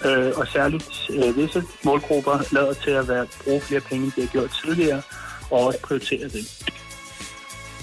Øh, 0.06 0.30
og 0.40 0.46
særligt 0.56 1.10
øh, 1.18 1.36
visse 1.36 1.62
målgrupper 1.84 2.36
lader 2.56 2.74
til 2.84 2.90
at 2.90 3.08
være, 3.08 3.26
bruge 3.44 3.60
flere 3.60 3.80
penge, 3.80 4.04
end 4.04 4.12
de 4.16 4.20
har 4.20 4.28
gjort 4.36 4.50
tidligere, 4.62 5.02
og 5.50 5.58
også 5.66 5.80
prioritere 5.86 6.24
det. 6.36 6.44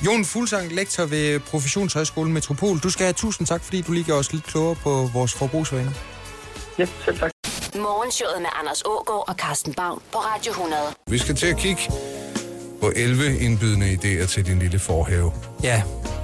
Jon 0.06 0.26
Fuglsang, 0.26 0.72
lektor 0.76 1.06
ved 1.06 1.40
Professionshøjskolen 1.40 2.34
Metropol. 2.34 2.78
Du 2.86 2.90
skal 2.90 3.04
have 3.06 3.14
tusind 3.14 3.48
tak, 3.48 3.62
fordi 3.64 3.82
du 3.82 3.92
lige 3.92 4.04
gør 4.04 4.14
os 4.14 4.34
lidt 4.34 4.44
klogere 4.44 4.76
på 4.84 5.10
vores 5.14 5.34
forbrugsvaner. 5.40 5.92
Ja, 6.80 6.86
selv 6.86 7.18
tak. 7.18 7.35
Morgenshowet 7.86 8.42
med 8.42 8.50
Anders 8.60 8.82
Ågaard 8.86 9.24
og 9.28 9.36
Carsten 9.36 9.74
Baum 9.74 10.02
på 10.12 10.18
Radio 10.18 10.52
100. 10.52 10.82
Vi 11.08 11.18
skal 11.18 11.36
til 11.36 11.48
at 11.48 11.58
kigge 11.58 11.82
på 12.82 12.92
11 12.96 13.40
indbydende 13.40 13.94
idéer 13.94 14.28
til 14.28 14.46
din 14.46 14.60
lille 14.60 14.80
forhave. 14.80 15.32
Ja, 15.64 15.84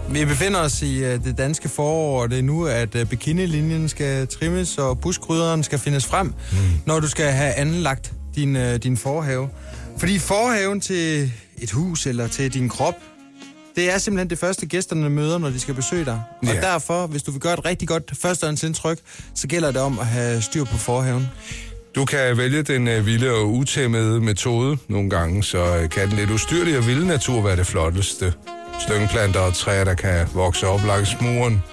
vi 0.09 0.25
befinder 0.25 0.59
os 0.59 0.81
i 0.81 1.03
uh, 1.03 1.23
det 1.23 1.37
danske 1.37 1.69
forår, 1.69 2.21
og 2.21 2.29
det 2.29 2.39
er 2.39 2.43
nu, 2.43 2.65
at 2.65 2.95
uh, 2.95 3.03
bikinilinjen 3.03 3.89
skal 3.89 4.27
trimmes, 4.27 4.77
og 4.77 4.99
buskrydderen 4.99 5.63
skal 5.63 5.79
findes 5.79 6.05
frem, 6.05 6.27
mm. 6.27 6.57
når 6.85 6.99
du 6.99 7.07
skal 7.07 7.31
have 7.31 7.53
anlagt 7.53 8.13
din, 8.35 8.55
uh, 8.55 8.75
din 8.75 8.97
forhave. 8.97 9.49
Fordi 9.97 10.19
forhaven 10.19 10.81
til 10.81 11.31
et 11.57 11.71
hus 11.71 12.05
eller 12.05 12.27
til 12.27 12.53
din 12.53 12.69
krop, 12.69 12.95
det 13.75 13.93
er 13.93 13.97
simpelthen 13.97 14.29
det 14.29 14.39
første, 14.39 14.65
gæsterne 14.65 15.09
møder, 15.09 15.37
når 15.37 15.49
de 15.49 15.59
skal 15.59 15.73
besøge 15.73 16.05
dig. 16.05 16.21
Og 16.41 16.47
Ja. 16.47 16.61
derfor, 16.61 17.07
hvis 17.07 17.23
du 17.23 17.31
vil 17.31 17.41
gøre 17.41 17.53
et 17.53 17.65
rigtig 17.65 17.87
godt 17.87 18.11
førstehåndsindtryk, 18.21 18.99
så 19.35 19.47
gælder 19.47 19.71
det 19.71 19.81
om 19.81 19.99
at 19.99 20.05
have 20.05 20.41
styr 20.41 20.63
på 20.63 20.77
forhaven. 20.77 21.27
Du 21.95 22.05
kan 22.05 22.37
vælge 22.37 22.63
den 22.63 22.87
øh, 22.87 23.05
vilde 23.05 23.31
og 23.31 23.53
utæmmede 23.53 24.21
metode. 24.21 24.77
Nogle 24.87 25.09
gange 25.09 25.43
så 25.43 25.77
øh, 25.77 25.89
kan 25.89 26.09
den 26.09 26.17
lidt 26.17 26.31
ustyrlige 26.31 26.77
og 26.77 26.87
vilde 26.87 27.07
natur 27.07 27.41
være 27.41 27.55
det 27.55 27.67
flotteste. 27.67 28.33
Støngplanter 28.79 29.39
og 29.39 29.53
træer, 29.55 29.83
der 29.83 29.93
kan 29.93 30.27
vokse 30.33 30.67
op 30.67 30.85
langs 30.85 31.21
muren, 31.21 31.63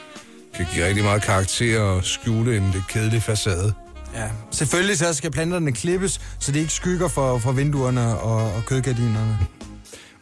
kan 0.56 0.66
give 0.74 0.86
rigtig 0.86 1.04
meget 1.04 1.22
karakter 1.22 1.80
og 1.80 2.04
skjule 2.04 2.56
en 2.56 2.70
lidt 2.74 2.88
kedelig 2.88 3.22
facade. 3.22 3.72
Ja. 4.14 4.28
Selvfølgelig 4.50 4.98
så 4.98 5.14
skal 5.14 5.30
planterne 5.30 5.72
klippes, 5.72 6.20
så 6.38 6.52
det 6.52 6.60
ikke 6.60 6.72
skygger 6.72 7.08
for, 7.08 7.38
for 7.38 7.52
vinduerne 7.52 8.18
og, 8.18 8.36
og 8.54 8.64
kødgardinerne. 8.66 9.38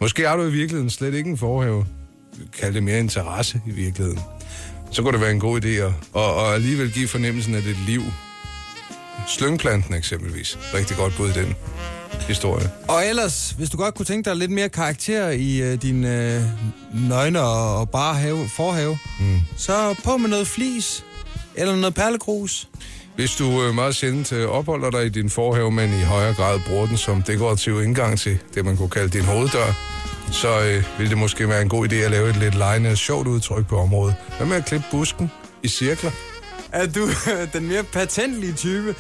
Måske 0.01 0.29
har 0.29 0.37
du 0.37 0.43
i 0.43 0.51
virkeligheden 0.51 0.91
slet 0.91 1.15
ikke 1.15 1.31
en 1.31 1.39
forhave. 1.39 1.87
Kald 2.59 2.75
det 2.75 2.83
mere 2.83 2.99
interesse 2.99 3.61
i 3.67 3.71
virkeligheden. 3.71 4.21
Så 4.91 5.03
kunne 5.03 5.13
det 5.13 5.21
være 5.21 5.31
en 5.31 5.41
god 5.41 5.65
idé 5.65 5.69
at 5.69 5.93
og, 6.13 6.35
og 6.35 6.55
alligevel 6.55 6.93
give 6.93 7.09
fornemmelsen 7.09 7.55
af 7.55 7.63
det 7.63 7.77
liv. 7.87 8.03
Slyngplanten 9.29 9.95
eksempelvis. 9.95 10.59
Rigtig 10.75 10.97
godt 10.97 11.15
bud 11.17 11.29
i 11.29 11.33
den 11.33 11.55
historie. 12.29 12.71
Og 12.89 13.07
ellers, 13.07 13.51
hvis 13.51 13.71
du 13.71 13.77
godt 13.77 13.95
kunne 13.95 14.07
tænke 14.07 14.31
dig 14.31 14.37
lidt 14.37 14.51
mere 14.51 14.69
karakter 14.69 15.29
i 15.29 15.63
øh, 15.63 15.83
din 15.83 16.05
øh, 16.05 16.43
nøgne 17.09 17.41
og, 17.41 17.79
og 17.79 17.91
bare 17.91 18.15
have, 18.15 18.49
forhave, 18.49 18.99
mm. 19.21 19.41
så 19.57 19.95
på 20.05 20.17
med 20.17 20.29
noget 20.31 20.47
flis 20.47 21.05
eller 21.55 21.77
noget 21.77 21.95
perlegrus. 21.95 22.69
Hvis 23.17 23.37
du 23.37 23.63
øh, 23.63 23.75
meget 23.75 23.95
sjældent 23.95 24.33
øh, 24.33 24.49
opholder 24.49 24.91
dig 24.91 25.07
i 25.07 25.09
din 25.09 25.31
forhave, 25.31 25.71
men 25.71 25.91
i 26.01 26.03
højere 26.03 26.35
grad 26.35 26.61
bruger 26.67 26.87
den 26.87 26.97
som 26.97 27.23
dekorativ 27.23 27.83
indgang 27.83 28.19
til 28.19 28.39
det, 28.55 28.65
man 28.65 28.77
kunne 28.77 28.89
kalde 28.89 29.09
din 29.09 29.25
hoveddør, 29.25 29.73
så 30.33 30.61
øh, 30.61 30.85
vil 30.99 31.11
det 31.11 31.19
måske 31.19 31.49
være 31.49 31.63
en 31.63 31.69
god 31.69 31.89
idé 31.89 31.95
at 31.95 32.11
lave 32.11 32.31
et 32.31 32.37
lidt 32.37 32.55
lejende 32.55 32.91
og 32.91 32.97
sjovt 32.97 33.29
udtryk 33.29 33.67
på 33.67 33.79
området. 33.79 34.15
Hvad 34.37 34.47
med 34.47 34.57
at 34.57 34.65
klippe 34.65 34.87
busken 34.91 35.31
i 35.63 35.69
cirkler? 35.69 36.11
Er 36.73 36.87
du 36.87 37.09
den 37.59 37.69
mere 37.69 37.83
patentlige 37.83 38.53
type, 38.53 38.95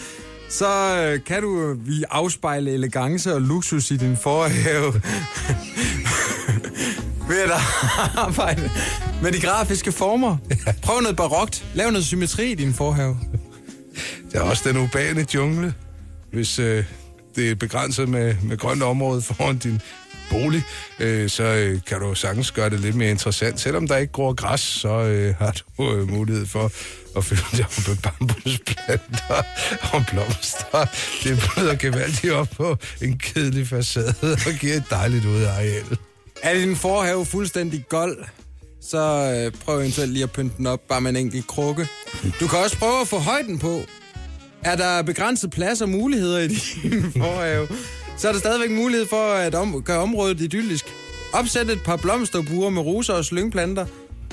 så 0.48 0.98
øh, 1.02 1.24
kan 1.24 1.42
du 1.42 1.62
øh, 1.62 1.86
vi 1.86 2.04
afspejle 2.10 2.72
elegance 2.72 3.34
og 3.34 3.42
luksus 3.42 3.90
i 3.90 3.96
din 3.96 4.16
forhave. 4.16 4.92
Ved 7.28 7.40
at 7.42 7.50
arbejde 8.16 8.70
med 9.22 9.32
de 9.32 9.40
grafiske 9.40 9.92
former. 9.92 10.36
Prøv 10.82 11.00
noget 11.00 11.16
barokt. 11.16 11.64
Lav 11.74 11.90
noget 11.90 12.06
symmetri 12.06 12.50
i 12.50 12.54
din 12.54 12.74
forhave. 12.74 13.18
Der 14.36 14.42
er 14.42 14.46
også 14.50 14.68
den 14.68 14.76
urbane 14.76 15.26
jungle, 15.34 15.74
hvis 16.32 16.58
øh, 16.58 16.84
det 17.36 17.50
er 17.50 17.54
begrænset 17.54 18.08
med, 18.08 18.34
med 18.42 18.56
grønt 18.56 18.82
område 18.82 19.22
foran 19.28 19.58
din 19.58 19.80
bolig, 20.30 20.62
øh, 21.00 21.30
så 21.30 21.42
øh, 21.42 21.80
kan 21.86 22.00
du 22.00 22.14
sagtens 22.14 22.50
gøre 22.50 22.70
det 22.70 22.80
lidt 22.80 22.96
mere 22.96 23.10
interessant. 23.10 23.60
Selvom 23.60 23.88
der 23.88 23.96
ikke 23.96 24.12
gror 24.12 24.32
græs, 24.32 24.60
så 24.60 24.88
øh, 24.88 25.34
har 25.38 25.56
du 25.78 25.92
øh, 25.92 26.10
mulighed 26.10 26.46
for 26.46 26.72
at 27.16 27.24
fylde 27.24 27.42
det 27.56 27.64
op 27.64 27.88
med 27.88 27.96
bambusplanter 28.02 29.42
og 29.92 30.04
blomster. 30.10 30.86
Det 31.24 31.38
bryder 31.46 31.74
gevaldigt 31.74 32.32
op 32.32 32.48
på 32.56 32.76
en 33.02 33.18
kedelig 33.18 33.68
facade 33.68 34.14
og 34.22 34.52
giver 34.60 34.74
et 34.74 34.84
dejligt 34.90 35.24
udeareal. 35.24 35.98
Er 36.42 36.54
din 36.54 36.76
forhave 36.76 37.26
fuldstændig 37.26 37.84
gold, 37.88 38.18
så 38.82 38.98
øh, 38.98 39.60
prøv 39.60 39.80
eventuelt 39.80 40.12
lige 40.12 40.22
at 40.22 40.32
pynte 40.32 40.56
den 40.56 40.66
op, 40.66 40.80
bare 40.88 41.00
med 41.00 41.10
en 41.10 41.16
enkelt 41.16 41.46
krukke. 41.46 41.88
Du 42.40 42.48
kan 42.48 42.58
også 42.58 42.78
prøve 42.78 43.00
at 43.00 43.08
få 43.08 43.18
højden 43.18 43.58
på. 43.58 43.82
Er 44.66 44.76
der 44.76 45.02
begrænset 45.02 45.50
plads 45.50 45.80
og 45.80 45.88
muligheder 45.88 46.38
i 46.38 46.48
din 46.48 47.12
forhave, 47.22 47.68
så 48.18 48.28
er 48.28 48.32
der 48.32 48.38
stadigvæk 48.38 48.70
mulighed 48.70 49.06
for 49.10 49.32
at 49.34 49.54
om- 49.54 49.82
gøre 49.82 49.98
området 49.98 50.40
idyllisk. 50.40 50.84
Opsæt 51.32 51.70
et 51.70 51.82
par 51.84 51.96
blomsterbuer 51.96 52.70
med 52.70 52.82
roser 52.82 53.12
og 53.12 53.24
slyngplanter. 53.24 53.86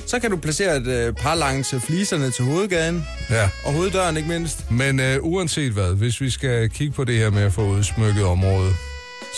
Så 0.07 0.19
kan 0.19 0.31
du 0.31 0.37
placere 0.37 0.77
et 0.77 0.87
øh, 0.87 1.13
par 1.13 1.35
langs 1.35 1.75
fliserne 1.79 2.31
til 2.31 2.45
hovedgaden, 2.45 3.03
Ja. 3.29 3.49
og 3.65 3.73
hoveddøren 3.73 4.17
ikke 4.17 4.29
mindst. 4.29 4.71
Men 4.71 4.99
øh, 4.99 5.17
uanset 5.21 5.71
hvad, 5.71 5.93
hvis 5.93 6.21
vi 6.21 6.29
skal 6.29 6.69
kigge 6.69 6.93
på 6.93 7.03
det 7.03 7.15
her 7.17 7.29
med 7.29 7.41
at 7.41 7.53
få 7.53 7.61
udsmykket 7.67 8.23
området, 8.23 8.75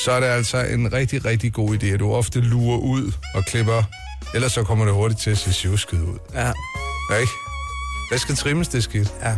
så 0.04 0.12
er 0.12 0.20
det 0.20 0.28
altså 0.28 0.58
en 0.58 0.94
rigtig, 0.94 1.26
rigtig 1.26 1.54
god 1.54 1.78
idé, 1.78 1.86
at 1.86 2.00
du 2.00 2.12
ofte 2.14 2.40
lurer 2.42 2.78
ud 2.78 3.12
og 3.36 3.46
klipper. 3.46 3.84
Ellers 4.36 4.52
så 4.52 4.64
kommer 4.64 4.86
det 4.86 4.94
hurtigt 4.94 5.22
til 5.22 5.30
at 5.32 5.38
se 5.38 5.54
sjusket 5.54 5.98
ud. 6.02 6.18
Ja, 6.34 6.52
Ja, 7.12 7.16
ikke? 7.18 7.32
Hvad 8.10 8.20
skal 8.20 8.36
trimmes, 8.36 8.68
det 8.68 8.84
skidt? 8.84 9.14
ja. 9.24 9.36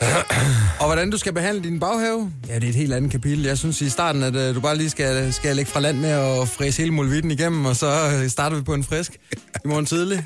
og 0.80 0.86
hvordan 0.86 1.10
du 1.10 1.18
skal 1.18 1.32
behandle 1.32 1.62
din 1.62 1.80
baghave? 1.80 2.32
Ja, 2.48 2.54
det 2.54 2.64
er 2.64 2.68
et 2.68 2.74
helt 2.74 2.92
andet 2.94 3.10
kapitel. 3.10 3.44
Jeg 3.44 3.58
synes 3.58 3.80
i 3.80 3.90
starten, 3.90 4.22
at 4.22 4.36
øh, 4.36 4.54
du 4.54 4.60
bare 4.60 4.76
lige 4.76 4.90
skal, 4.90 5.32
skal 5.32 5.56
lægge 5.56 5.70
fra 5.70 5.80
land 5.80 5.98
med 5.98 6.10
at 6.10 6.48
fræse 6.48 6.82
hele 6.82 6.94
mulvitten 6.94 7.30
igennem, 7.30 7.66
og 7.66 7.76
så 7.76 7.86
øh, 8.22 8.28
starter 8.28 8.56
vi 8.56 8.62
på 8.62 8.74
en 8.74 8.84
frisk 8.84 9.16
i 9.64 9.68
morgen 9.68 9.86
tidlig. 9.86 10.24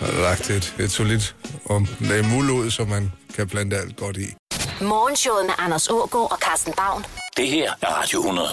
Jeg 0.00 0.14
har 0.14 0.22
lagt 0.22 0.50
et, 0.50 0.74
et 0.78 0.90
solidt 0.90 1.34
lag 2.00 2.24
muld 2.24 2.50
ud, 2.50 2.70
så 2.70 2.84
man 2.84 3.12
kan 3.36 3.48
plante 3.48 3.76
alt 3.76 3.96
godt 3.96 4.16
i. 4.16 4.34
Morgenshowet 4.80 5.46
med 5.46 5.54
Anders 5.58 5.88
Ågaard 5.88 6.32
og 6.32 6.38
Carsten 6.38 6.72
Baum. 6.76 7.04
Det 7.36 7.48
her 7.48 7.72
er 7.82 7.86
Radio 7.86 8.18
100. 8.20 8.48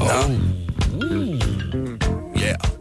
Ja. 0.00 1.35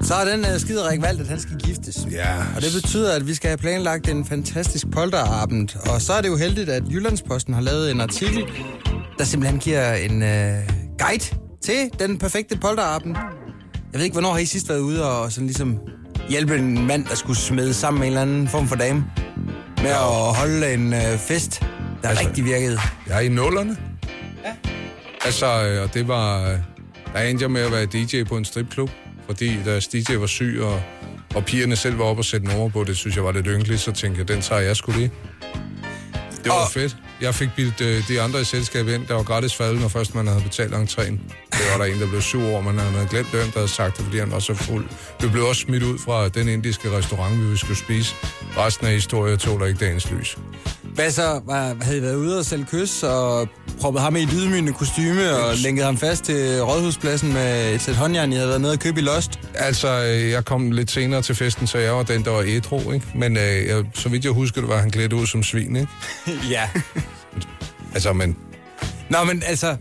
Så 0.01 0.13
har 0.13 0.25
den 0.25 0.39
uh, 0.39 0.59
skiderik 0.59 1.01
valgt, 1.01 1.21
at 1.21 1.27
han 1.27 1.39
skal 1.39 1.55
giftes. 1.57 2.07
Ja. 2.11 2.37
Og 2.55 2.61
det 2.61 2.69
betyder, 2.81 3.13
at 3.15 3.27
vi 3.27 3.33
skal 3.33 3.47
have 3.47 3.57
planlagt 3.57 4.09
en 4.09 4.25
fantastisk 4.25 4.91
polterabend. 4.91 5.69
Og 5.93 6.01
så 6.01 6.13
er 6.13 6.21
det 6.21 6.29
jo 6.29 6.37
heldigt, 6.37 6.69
at 6.69 6.83
Jyllandsposten 6.91 7.53
har 7.53 7.61
lavet 7.61 7.91
en 7.91 8.01
artikel, 8.01 8.43
der 9.17 9.23
simpelthen 9.23 9.59
giver 9.59 9.93
en 9.93 10.21
uh, 10.21 10.27
guide 10.99 11.25
til 11.63 11.89
den 11.99 12.17
perfekte 12.17 12.57
polterabend. 12.57 13.15
Jeg 13.93 13.99
ved 13.99 14.03
ikke, 14.03 14.13
hvornår 14.13 14.31
har 14.31 14.39
I 14.39 14.45
sidst 14.45 14.69
været 14.69 14.79
ude 14.79 15.09
og 15.11 15.31
sådan 15.31 15.47
ligesom 15.47 15.77
hjælpe 16.29 16.55
en 16.57 16.87
mand, 16.87 17.05
der 17.05 17.15
skulle 17.15 17.39
smede 17.39 17.73
sammen 17.73 17.99
med 17.99 18.07
en 18.07 18.11
eller 18.13 18.21
anden 18.21 18.47
form 18.47 18.67
for 18.67 18.75
dame, 18.75 19.05
med 19.77 19.91
at 19.91 20.35
holde 20.35 20.73
en 20.73 20.93
uh, 20.93 20.99
fest, 21.19 21.59
der 22.01 22.09
altså, 22.09 22.27
rigtig 22.27 22.45
virkede. 22.45 22.79
Jeg 23.07 23.15
er 23.15 23.19
i 23.21 23.29
nullerne. 23.29 23.77
Ja. 24.45 24.51
Altså, 25.25 25.63
øh, 25.63 25.83
og 25.83 25.93
det 25.93 26.07
var... 26.07 26.49
øh, 26.51 26.57
Der 27.13 27.21
endte 27.21 27.43
jeg 27.43 27.51
med 27.51 27.61
at 27.61 27.71
være 27.71 27.85
DJ 27.85 28.23
på 28.23 28.37
en 28.37 28.45
stripklub, 28.45 28.89
fordi 29.25 29.57
deres 29.65 29.87
DJ 29.87 30.13
var 30.15 30.27
syg, 30.27 30.59
og, 30.61 30.81
og 31.35 31.45
pigerne 31.45 31.75
selv 31.75 31.97
var 31.99 32.05
oppe 32.05 32.19
og 32.21 32.25
sætte 32.25 32.47
nummer 32.47 32.69
på, 32.69 32.83
det 32.83 32.97
synes 32.97 33.15
jeg 33.15 33.23
var 33.25 33.31
lidt 33.31 33.47
ynkeligt, 33.49 33.81
så 33.81 33.91
tænkte 33.91 34.19
jeg, 34.19 34.27
den 34.27 34.41
tager 34.41 34.61
jeg 34.61 34.75
sgu 34.75 34.91
lige. 34.91 35.11
Det 36.43 36.51
var 36.51 36.51
Og- 36.65 36.71
fedt. 36.71 36.95
Jeg 37.21 37.35
fik 37.35 37.49
bildt 37.55 37.81
øh, 37.81 38.07
de 38.07 38.21
andre 38.21 38.41
i 38.41 38.43
selskabet 38.43 38.93
ind, 38.93 39.07
der 39.07 39.13
var 39.13 39.23
gratis 39.23 39.55
faldet, 39.55 39.81
når 39.81 39.87
først 39.87 40.15
man 40.15 40.27
havde 40.27 40.41
betalt 40.41 40.73
entréen. 40.73 41.17
Det 41.51 41.61
var 41.71 41.77
der 41.85 41.93
en, 41.93 41.99
der 42.01 42.07
blev 42.07 42.21
sur 42.21 42.49
over, 42.49 42.61
men 42.61 42.79
han 42.79 42.93
havde 42.93 43.07
glemt 43.07 43.31
hvem, 43.31 43.45
der 43.51 43.59
havde 43.59 43.67
sagt 43.67 43.97
det, 43.97 44.05
fordi 44.05 44.17
han 44.19 44.31
var 44.31 44.39
så 44.39 44.53
fuld. 44.53 44.85
Vi 45.21 45.27
blev 45.27 45.43
også 45.45 45.61
smidt 45.61 45.83
ud 45.83 45.97
fra 45.97 46.29
den 46.29 46.47
indiske 46.47 46.91
restaurant, 46.97 47.51
vi 47.51 47.57
skulle 47.57 47.77
spise. 47.77 48.15
Resten 48.57 48.87
af 48.87 48.93
historien 48.93 49.37
tog 49.37 49.59
der 49.59 49.65
ikke 49.65 49.85
dagens 49.85 50.11
lys. 50.11 50.37
Hvad 50.95 51.11
så? 51.11 51.41
Var, 51.45 51.75
havde 51.81 51.97
I 51.97 52.01
været 52.01 52.15
ude 52.15 52.39
og 52.39 52.45
sælge 52.45 52.65
kys 52.65 53.03
og 53.03 53.49
proppet 53.81 54.01
ham 54.01 54.15
i 54.15 54.23
et 54.23 54.29
ydmygende 54.33 54.73
kostyme 54.73 55.35
og 55.35 55.55
lænket 55.57 55.85
ham 55.85 55.97
fast 55.97 56.23
til 56.23 56.61
rådhuspladsen 56.61 57.33
med 57.33 57.73
et 57.73 57.81
sæt 57.81 57.95
håndjern, 57.95 58.31
I 58.31 58.35
havde 58.35 58.47
været 58.47 58.61
nede 58.61 58.73
og 58.73 58.79
købe 58.79 58.99
i 58.99 59.03
Lost? 59.03 59.39
Altså, 59.55 59.87
øh, 59.87 60.31
jeg 60.31 60.45
kom 60.45 60.71
lidt 60.71 60.91
senere 60.91 61.21
til 61.21 61.35
festen, 61.35 61.67
så 61.67 61.77
jeg 61.77 61.93
var 61.93 62.03
den, 62.03 62.23
der 62.23 62.31
var 62.31 62.43
ædru, 62.47 62.91
ikke? 62.91 63.05
Men 63.15 63.37
øh, 63.37 63.43
jeg, 63.43 63.83
så 63.93 64.09
vidt 64.09 64.25
jeg 64.25 64.31
husker, 64.31 64.61
det 64.61 64.69
var 64.69 64.77
han 64.77 64.91
klædt 64.91 65.13
ud 65.13 65.25
som 65.25 65.43
svin, 65.43 65.75
ikke? 65.75 65.91
ja. 66.55 66.69
Altså, 67.93 68.13
men... 68.13 68.37
Nå, 69.09 69.17
men 69.23 69.43
altså... 69.45 69.77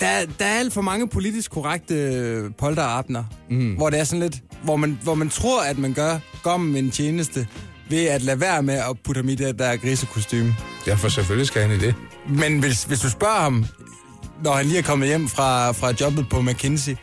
Der, 0.00 0.06
der 0.38 0.44
er 0.44 0.58
alt 0.58 0.72
for 0.72 0.80
mange 0.80 1.08
politisk 1.08 1.50
korrekte 1.50 1.94
øh, 1.94 2.50
polterabner, 2.58 3.24
mm. 3.50 3.74
hvor 3.74 3.90
det 3.90 4.00
er 4.00 4.04
sådan 4.04 4.20
lidt... 4.20 4.36
Hvor 4.62 4.76
man, 4.76 4.98
hvor 5.02 5.14
man 5.14 5.28
tror, 5.28 5.62
at 5.62 5.78
man 5.78 5.92
gør 5.92 6.18
gommen 6.42 6.76
en 6.84 6.90
tjeneste 6.90 7.46
ved 7.90 8.06
at 8.06 8.22
lade 8.22 8.40
være 8.40 8.62
med 8.62 8.74
at 8.74 8.96
putte 9.04 9.18
ham 9.18 9.28
i 9.28 9.34
det 9.34 9.58
der 9.58 9.76
grisekostyme. 9.76 10.56
Ja, 10.86 10.94
for 10.94 11.08
selvfølgelig 11.08 11.46
skal 11.46 11.62
han 11.62 11.70
i 11.70 11.78
det. 11.78 11.94
Men 12.28 12.58
hvis, 12.58 12.84
hvis 12.84 13.00
du 13.00 13.10
spørger 13.10 13.40
ham, 13.40 13.66
når 14.44 14.52
han 14.52 14.66
lige 14.66 14.78
er 14.78 14.82
kommet 14.82 15.08
hjem 15.08 15.28
fra, 15.28 15.72
fra 15.72 15.92
jobbet 16.00 16.26
på 16.30 16.40
McKinsey, 16.40 16.96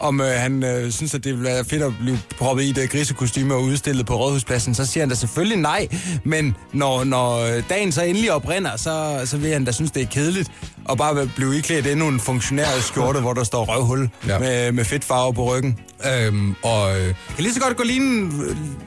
om 0.00 0.20
øh, 0.20 0.26
han 0.26 0.64
øh, 0.64 0.90
synes, 0.92 1.14
at 1.14 1.24
det 1.24 1.32
ville 1.32 1.48
være 1.48 1.64
fedt 1.64 1.82
at 1.82 1.92
blive 2.00 2.18
proppet 2.38 2.64
i 2.64 2.72
det 2.72 2.90
grisekostyme 2.90 3.54
og 3.54 3.62
udstillet 3.62 4.06
på 4.06 4.14
Rådhuspladsen, 4.16 4.74
så 4.74 4.86
siger 4.86 5.02
han 5.02 5.08
da 5.08 5.14
selvfølgelig 5.14 5.58
nej. 5.58 5.88
Men 6.24 6.56
når, 6.72 7.04
når 7.04 7.38
øh, 7.38 7.62
dagen 7.68 7.92
så 7.92 8.02
endelig 8.02 8.32
oprinder, 8.32 8.76
så, 8.76 9.20
så 9.24 9.36
vil 9.36 9.50
han 9.52 9.64
da 9.64 9.72
synes, 9.72 9.90
det 9.90 10.02
er 10.02 10.06
kedeligt 10.06 10.50
at 10.90 10.98
bare 10.98 11.30
blive 11.36 11.56
iklædt 11.58 11.86
endnu 11.86 12.08
en 12.08 12.20
funktionær 12.20 12.66
skjorte, 12.80 13.20
hvor 13.20 13.32
der 13.32 13.44
står 13.44 13.64
røvhul 13.64 14.10
ja. 14.28 14.38
Med, 14.38 14.72
med 14.72 14.84
fedtfarve 14.84 15.34
på 15.34 15.54
ryggen. 15.54 15.78
Øhm, 16.12 16.54
og 16.62 17.00
øh, 17.00 17.06
Kan 17.06 17.14
lige 17.38 17.54
så 17.54 17.60
godt 17.60 17.76
gå 17.76 17.82
lige 17.84 18.02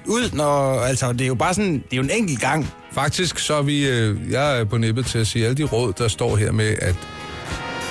ud, 0.05 0.29
når... 0.33 0.79
Altså, 0.79 1.13
det 1.13 1.21
er 1.21 1.27
jo 1.27 1.35
bare 1.35 1.53
sådan... 1.53 1.73
Det 1.73 1.93
er 1.93 1.97
jo 1.97 2.03
en 2.03 2.09
enkelt 2.09 2.39
gang. 2.39 2.69
faktisk 2.93 3.39
så 3.39 3.53
er 3.53 3.61
vi... 3.61 3.87
Øh, 3.87 4.31
jeg 4.31 4.59
er 4.59 4.63
på 4.63 4.77
nippet 4.77 5.05
til 5.05 5.19
at 5.19 5.27
sige 5.27 5.45
alle 5.45 5.57
de 5.57 5.63
råd, 5.63 5.93
der 5.93 6.07
står 6.07 6.35
her 6.35 6.51
med, 6.51 6.75
at 6.81 6.95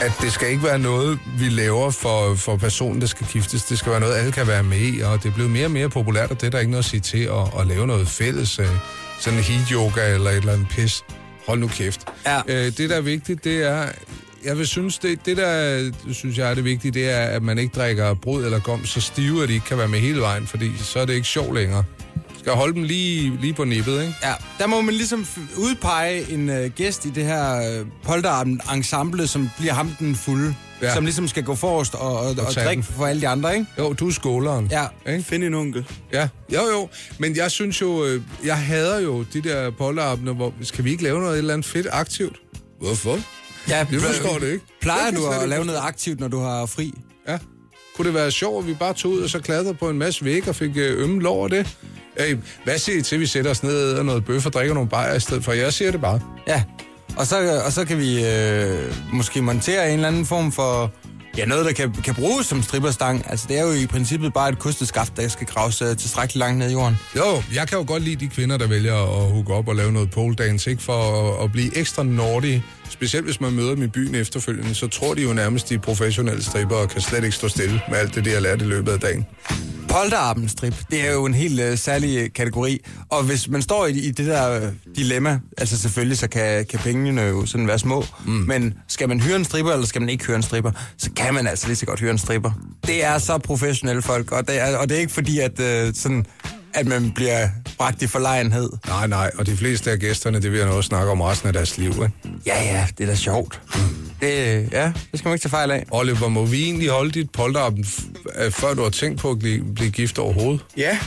at 0.00 0.12
det 0.20 0.32
skal 0.32 0.48
ikke 0.48 0.62
være 0.64 0.78
noget, 0.78 1.18
vi 1.38 1.48
laver 1.48 1.90
for, 1.90 2.34
for 2.34 2.56
personen, 2.56 3.00
der 3.00 3.06
skal 3.06 3.26
giftes. 3.26 3.64
Det 3.64 3.78
skal 3.78 3.92
være 3.92 4.00
noget, 4.00 4.14
alle 4.14 4.32
kan 4.32 4.46
være 4.46 4.62
med 4.62 4.78
i, 4.78 5.00
og 5.00 5.22
det 5.22 5.28
er 5.28 5.34
blevet 5.34 5.50
mere 5.50 5.64
og 5.64 5.70
mere 5.70 5.88
populært, 5.88 6.30
og 6.30 6.40
det 6.40 6.46
er 6.46 6.50
der 6.50 6.58
ikke 6.58 6.70
noget 6.70 6.84
at 6.84 6.90
sige 6.90 7.00
til 7.00 7.22
at, 7.22 7.60
at 7.60 7.66
lave 7.66 7.86
noget 7.86 8.08
fælles. 8.08 8.58
Øh, 8.58 8.66
sådan 9.20 9.38
en 9.38 9.44
heat-yoga 9.44 10.14
eller 10.14 10.30
et 10.30 10.36
eller 10.36 10.52
andet 10.52 10.68
pis. 10.70 11.04
Hold 11.46 11.60
nu 11.60 11.68
kæft. 11.68 12.00
Ja. 12.26 12.40
Øh, 12.48 12.64
det, 12.76 12.90
der 12.90 12.96
er 12.96 13.00
vigtigt, 13.00 13.44
det 13.44 13.62
er... 13.62 13.88
Jeg 14.44 14.58
vil 14.58 14.66
synes, 14.66 14.98
det, 14.98 15.26
det 15.26 15.36
der 15.36 15.90
synes 16.12 16.38
jeg 16.38 16.50
er 16.50 16.54
det 16.54 16.64
vigtige, 16.64 16.92
det 16.92 17.10
er, 17.10 17.20
at 17.20 17.42
man 17.42 17.58
ikke 17.58 17.72
drikker 17.76 18.14
brød 18.14 18.44
eller 18.44 18.60
gom 18.60 18.86
så 18.86 19.00
stive, 19.00 19.42
at 19.42 19.48
de 19.48 19.54
ikke 19.54 19.66
kan 19.66 19.78
være 19.78 19.88
med 19.88 19.98
hele 19.98 20.20
vejen, 20.20 20.46
fordi 20.46 20.70
så 20.78 20.98
er 21.00 21.04
det 21.04 21.14
ikke 21.14 21.26
sjovt 21.28 21.54
længere. 21.54 21.84
Skal 22.40 22.52
holde 22.52 22.74
dem 22.74 22.82
lige, 22.82 23.38
lige 23.40 23.54
på 23.54 23.64
nippet, 23.64 24.00
ikke? 24.00 24.14
Ja, 24.22 24.32
der 24.58 24.66
må 24.66 24.80
man 24.80 24.94
ligesom 24.94 25.26
udpege 25.56 26.32
en 26.32 26.48
øh, 26.48 26.70
gæst 26.70 27.04
i 27.04 27.10
det 27.10 27.24
her 27.24 27.56
øh, 27.56 27.86
polterabend-ensemble, 28.04 29.26
som 29.26 29.50
bliver 29.58 29.72
ham 29.72 29.90
den 29.98 30.14
fulde. 30.14 30.54
Ja. 30.82 30.94
Som 30.94 31.04
ligesom 31.04 31.28
skal 31.28 31.42
gå 31.44 31.54
forrest 31.54 31.94
og, 31.94 32.18
og, 32.18 32.28
og, 32.46 32.54
tage 32.54 32.66
drikke 32.66 32.82
for 32.82 33.06
alle 33.06 33.22
de 33.22 33.28
andre, 33.28 33.54
ikke? 33.54 33.66
Jo, 33.78 33.92
du 33.92 34.08
er 34.08 34.12
skåleren. 34.12 34.70
Ja. 34.70 35.12
Ikke? 35.12 35.24
Find 35.24 35.44
en 35.44 35.54
onkel. 35.54 35.86
Ja, 36.12 36.28
jo 36.52 36.60
jo. 36.72 36.88
Men 37.18 37.36
jeg 37.36 37.50
synes 37.50 37.80
jo, 37.80 38.04
øh, 38.04 38.22
jeg 38.44 38.58
hader 38.58 39.00
jo 39.00 39.24
de 39.32 39.40
der 39.40 39.70
polterabender, 39.70 40.34
hvor 40.34 40.52
skal 40.62 40.84
vi 40.84 40.90
ikke 40.90 41.02
lave 41.02 41.20
noget 41.20 41.32
et 41.32 41.38
eller 41.38 41.54
andet 41.54 41.66
fedt 41.66 41.86
aktivt? 41.92 42.36
Hvorfor? 42.80 43.18
ja 43.68 43.86
Jeg 43.92 44.00
forstår 44.00 44.38
det 44.38 44.52
ikke. 44.52 44.64
Plejer 44.80 45.10
du 45.10 45.26
at 45.26 45.48
lave 45.48 45.64
noget 45.64 45.80
aktivt, 45.82 46.20
når 46.20 46.28
du 46.28 46.38
har 46.38 46.66
fri? 46.66 46.92
Ja. 47.28 47.38
Kunne 47.96 48.06
det 48.06 48.14
være 48.14 48.30
sjovt, 48.30 48.62
at 48.62 48.68
vi 48.68 48.74
bare 48.74 48.94
tog 48.94 49.12
ud 49.12 49.20
og 49.20 49.30
så 49.30 49.40
klatrede 49.40 49.74
på 49.74 49.90
en 49.90 49.98
masse 49.98 50.24
væg 50.24 50.48
og 50.48 50.56
fik 50.56 50.76
øh, 50.76 51.02
ømme 51.02 51.22
lov 51.22 51.36
over 51.36 51.48
det? 51.48 51.76
Hey, 52.20 52.36
hvad 52.64 52.78
siger 52.78 52.98
I 52.98 53.02
til, 53.02 53.16
at 53.16 53.20
vi 53.20 53.26
sætter 53.26 53.50
os 53.50 53.62
ned 53.62 53.92
og 53.92 54.04
noget 54.04 54.24
bøf 54.24 54.46
og 54.46 54.52
drikker 54.52 54.74
nogle 54.74 54.88
bajer 54.88 55.14
i 55.14 55.20
stedet 55.20 55.44
for? 55.44 55.52
Jeg 55.52 55.72
siger 55.72 55.90
det 55.90 56.00
bare. 56.00 56.20
Ja. 56.46 56.62
Og 57.16 57.26
så, 57.26 57.62
og 57.64 57.72
så 57.72 57.84
kan 57.84 57.98
vi 57.98 58.26
øh, 58.26 58.94
måske 59.12 59.42
montere 59.42 59.88
en 59.88 59.94
eller 59.94 60.08
anden 60.08 60.26
form 60.26 60.52
for... 60.52 60.92
Ja, 61.36 61.44
noget, 61.44 61.66
der 61.66 61.72
kan, 61.72 61.92
kan 61.92 62.14
bruges 62.14 62.46
som 62.46 62.62
stripperstang. 62.62 63.30
Altså, 63.30 63.46
det 63.48 63.58
er 63.58 63.62
jo 63.62 63.72
i 63.72 63.86
princippet 63.86 64.32
bare 64.32 64.48
et 64.48 64.58
kosteskaft, 64.58 65.16
der 65.16 65.28
skal 65.28 65.46
graves 65.46 65.82
øh, 65.82 65.96
tilstrækkeligt 65.96 66.36
langt 66.36 66.58
ned 66.58 66.70
i 66.70 66.72
jorden. 66.72 66.98
Jo, 67.16 67.42
jeg 67.54 67.68
kan 67.68 67.78
jo 67.78 67.84
godt 67.86 68.02
lide 68.02 68.16
de 68.16 68.28
kvinder, 68.28 68.56
der 68.56 68.66
vælger 68.66 68.94
at 68.94 69.30
hooke 69.32 69.54
op 69.54 69.68
og 69.68 69.76
lave 69.76 69.92
noget 69.92 70.10
pole 70.10 70.34
dance, 70.34 70.70
ikke? 70.70 70.82
For 70.82 70.92
at, 70.92 71.44
at 71.44 71.52
blive 71.52 71.78
ekstra 71.78 72.02
nordige. 72.02 72.64
Specielt 72.88 73.24
hvis 73.24 73.40
man 73.40 73.52
møder 73.52 73.74
dem 73.74 73.82
i 73.82 73.86
byen 73.86 74.14
efterfølgende, 74.14 74.74
så 74.74 74.88
tror 74.88 75.14
de 75.14 75.22
jo 75.22 75.32
nærmest, 75.32 75.68
de 75.68 75.78
professionelle 75.78 76.44
stripper 76.44 76.76
og 76.76 76.88
kan 76.88 77.00
slet 77.00 77.24
ikke 77.24 77.36
stå 77.36 77.48
stille 77.48 77.80
med 77.88 77.98
alt 77.98 78.14
det, 78.14 78.24
de 78.24 78.30
har 78.30 78.40
lært 78.40 78.62
i 78.62 78.64
løbet 78.64 78.92
af 78.92 79.00
dagen. 79.00 79.26
Polterabendstrip, 79.90 80.74
det 80.90 81.08
er 81.08 81.12
jo 81.12 81.26
en 81.26 81.34
helt 81.34 81.60
øh, 81.60 81.78
særlig 81.78 82.18
øh, 82.18 82.28
kategori. 82.34 82.84
Og 83.08 83.22
hvis 83.22 83.48
man 83.48 83.62
står 83.62 83.86
i, 83.86 83.92
i 83.92 84.10
det 84.10 84.26
der 84.26 84.50
øh, 84.50 84.68
dilemma, 84.96 85.40
altså 85.58 85.78
selvfølgelig 85.78 86.18
så 86.18 86.28
kan, 86.28 86.66
kan 86.66 86.78
pengene 86.78 87.22
jo 87.22 87.46
sådan 87.46 87.66
være 87.66 87.78
små, 87.78 88.04
mm. 88.26 88.32
men 88.32 88.74
skal 88.88 89.08
man 89.08 89.20
hyre 89.20 89.36
en 89.36 89.44
stripper, 89.44 89.72
eller 89.72 89.86
skal 89.86 90.02
man 90.02 90.08
ikke 90.08 90.24
hyre 90.24 90.36
en 90.36 90.42
stripper, 90.42 90.70
så 90.98 91.10
kan 91.16 91.34
man 91.34 91.46
altså 91.46 91.66
lige 91.66 91.76
så 91.76 91.86
godt 91.86 92.00
hyre 92.00 92.10
en 92.10 92.18
stripper. 92.18 92.50
Det 92.86 93.04
er 93.04 93.18
så 93.18 93.38
professionelle 93.38 94.02
folk, 94.02 94.32
og 94.32 94.48
det 94.48 94.60
er, 94.60 94.76
og 94.76 94.88
det 94.88 94.96
er 94.96 95.00
ikke 95.00 95.12
fordi, 95.12 95.38
at, 95.38 95.60
øh, 95.60 95.94
sådan, 95.94 96.26
at 96.74 96.86
man 96.86 97.12
bliver 97.14 97.48
bragt 97.78 98.02
i 98.02 98.06
forlegenhed. 98.06 98.70
Nej, 98.86 99.06
nej, 99.06 99.30
og 99.38 99.46
de 99.46 99.56
fleste 99.56 99.90
af 99.90 99.98
gæsterne, 99.98 100.42
det 100.42 100.52
vil 100.52 100.58
jeg 100.58 100.68
også 100.68 100.88
snakke 100.88 101.10
om 101.10 101.20
resten 101.20 101.46
af 101.46 101.52
deres 101.52 101.78
liv, 101.78 101.90
ikke? 101.90 102.10
Ja, 102.46 102.62
ja, 102.62 102.86
det 102.98 103.04
er 103.04 103.08
da 103.08 103.16
sjovt. 103.16 103.60
Det, 104.20 104.68
ja, 104.72 104.92
det 105.10 105.18
skal 105.18 105.28
man 105.28 105.34
ikke 105.34 105.42
tage 105.42 105.50
fejl 105.50 105.70
af. 105.70 105.84
Oliver, 105.90 106.28
må 106.28 106.44
vi 106.44 106.64
egentlig 106.64 106.88
holde 106.90 107.10
dit 107.10 107.30
polterappen, 107.30 107.84
f- 107.84 108.42
øh, 108.44 108.52
før 108.52 108.74
du 108.74 108.82
har 108.82 108.90
tænkt 108.90 109.20
på 109.20 109.30
at 109.30 109.38
blive, 109.38 109.64
blive 109.74 109.90
gift 109.90 110.18
overhovedet? 110.18 110.60
Ja, 110.76 110.98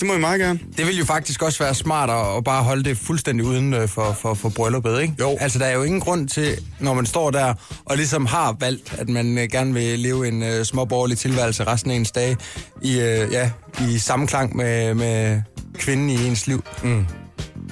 det 0.00 0.08
må 0.08 0.14
I 0.14 0.18
meget 0.18 0.40
gerne. 0.40 0.58
Det 0.76 0.86
vil 0.86 0.98
jo 0.98 1.04
faktisk 1.04 1.42
også 1.42 1.58
være 1.64 1.74
smart 1.74 2.10
at, 2.38 2.44
bare 2.44 2.62
holde 2.62 2.84
det 2.84 2.96
fuldstændig 2.98 3.46
uden 3.46 3.74
øh, 3.74 3.88
for, 3.88 4.16
for, 4.20 4.34
for 4.34 4.48
brylluppet, 4.48 5.02
ikke? 5.02 5.14
Jo. 5.20 5.36
Altså, 5.40 5.58
der 5.58 5.64
er 5.66 5.74
jo 5.74 5.82
ingen 5.82 6.00
grund 6.00 6.28
til, 6.28 6.58
når 6.80 6.94
man 6.94 7.06
står 7.06 7.30
der 7.30 7.54
og 7.84 7.96
ligesom 7.96 8.26
har 8.26 8.56
valgt, 8.60 8.94
at 8.98 9.08
man 9.08 9.38
øh, 9.38 9.48
gerne 9.52 9.74
vil 9.74 9.98
leve 9.98 10.28
en 10.28 10.42
øh, 10.42 10.64
småborgerlig 10.64 11.18
tilværelse 11.18 11.64
resten 11.64 11.90
af 11.90 11.94
ens 11.94 12.10
dage, 12.10 12.36
i, 12.82 13.00
øh, 13.00 13.32
ja, 13.32 13.50
i 13.90 13.98
samklang 13.98 14.56
med, 14.56 14.94
med 14.94 15.42
kvinden 15.78 16.10
i 16.10 16.26
ens 16.26 16.46
liv. 16.46 16.64
Mm. 16.82 17.06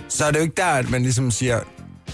Så 0.09 0.25
er 0.25 0.31
det 0.31 0.39
jo 0.39 0.43
ikke 0.43 0.57
der, 0.57 0.67
at 0.67 0.91
man 0.91 1.03
ligesom 1.03 1.31
siger, 1.31 1.61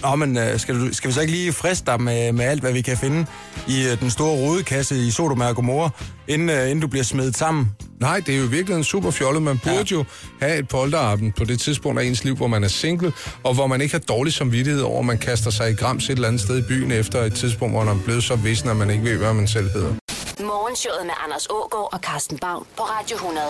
Nå, 0.09 0.15
men 0.15 0.37
øh, 0.37 0.59
skal, 0.59 0.79
du, 0.79 0.93
skal 0.93 1.07
vi 1.07 1.13
så 1.13 1.21
ikke 1.21 1.33
lige 1.33 1.53
friste 1.53 1.85
dig 1.85 2.01
med, 2.01 2.31
med 2.31 2.45
alt, 2.45 2.61
hvad 2.61 2.73
vi 2.73 2.81
kan 2.81 2.97
finde 2.97 3.25
i 3.67 3.87
øh, 3.87 3.99
den 3.99 4.09
store 4.09 4.31
rodekasse 4.31 4.97
i 4.97 5.11
Sodoma 5.11 5.47
og 5.47 5.55
Gomorra, 5.55 5.89
inden, 6.27 6.49
øh, 6.49 6.63
inden 6.63 6.79
du 6.79 6.87
bliver 6.87 7.03
smedet 7.03 7.37
sammen? 7.37 7.71
Nej, 7.99 8.21
det 8.25 8.35
er 8.35 8.39
jo 8.39 8.45
virkelig 8.45 8.77
en 8.77 8.83
super 8.83 9.11
fjollet. 9.11 9.41
Man 9.41 9.59
burde 9.63 9.75
ja. 9.75 9.95
jo 9.95 10.05
have 10.41 10.57
et 10.57 10.67
polterabend 10.67 11.33
på 11.33 11.43
det 11.43 11.59
tidspunkt 11.59 11.99
af 11.99 12.03
ens 12.05 12.23
liv, 12.23 12.35
hvor 12.35 12.47
man 12.47 12.63
er 12.63 12.67
single, 12.67 13.13
og 13.43 13.53
hvor 13.53 13.67
man 13.67 13.81
ikke 13.81 13.93
har 13.93 13.99
dårlig 13.99 14.33
samvittighed 14.33 14.81
over, 14.81 14.99
at 14.99 15.05
man 15.05 15.17
kaster 15.17 15.51
sig 15.51 15.71
i 15.71 15.73
grams 15.73 16.09
et 16.09 16.09
eller 16.09 16.27
andet 16.27 16.41
sted 16.41 16.57
i 16.57 16.67
byen 16.67 16.91
efter 16.91 17.21
et 17.21 17.35
tidspunkt, 17.35 17.73
hvor 17.73 17.83
man 17.83 17.97
er 17.97 18.03
blevet 18.03 18.23
så 18.23 18.35
vissen, 18.35 18.69
at 18.69 18.75
man 18.75 18.89
ikke 18.89 19.03
ved, 19.03 19.17
hvad 19.17 19.33
man 19.33 19.47
selv 19.47 19.69
hedder. 19.69 19.93
Morgenshowet 20.39 21.05
med 21.05 21.13
Anders 21.23 21.47
Ågaard 21.49 21.89
og 21.93 21.99
Carsten 21.99 22.37
Baum 22.37 22.65
på 22.77 22.83
Radio 22.83 23.15
100. 23.15 23.47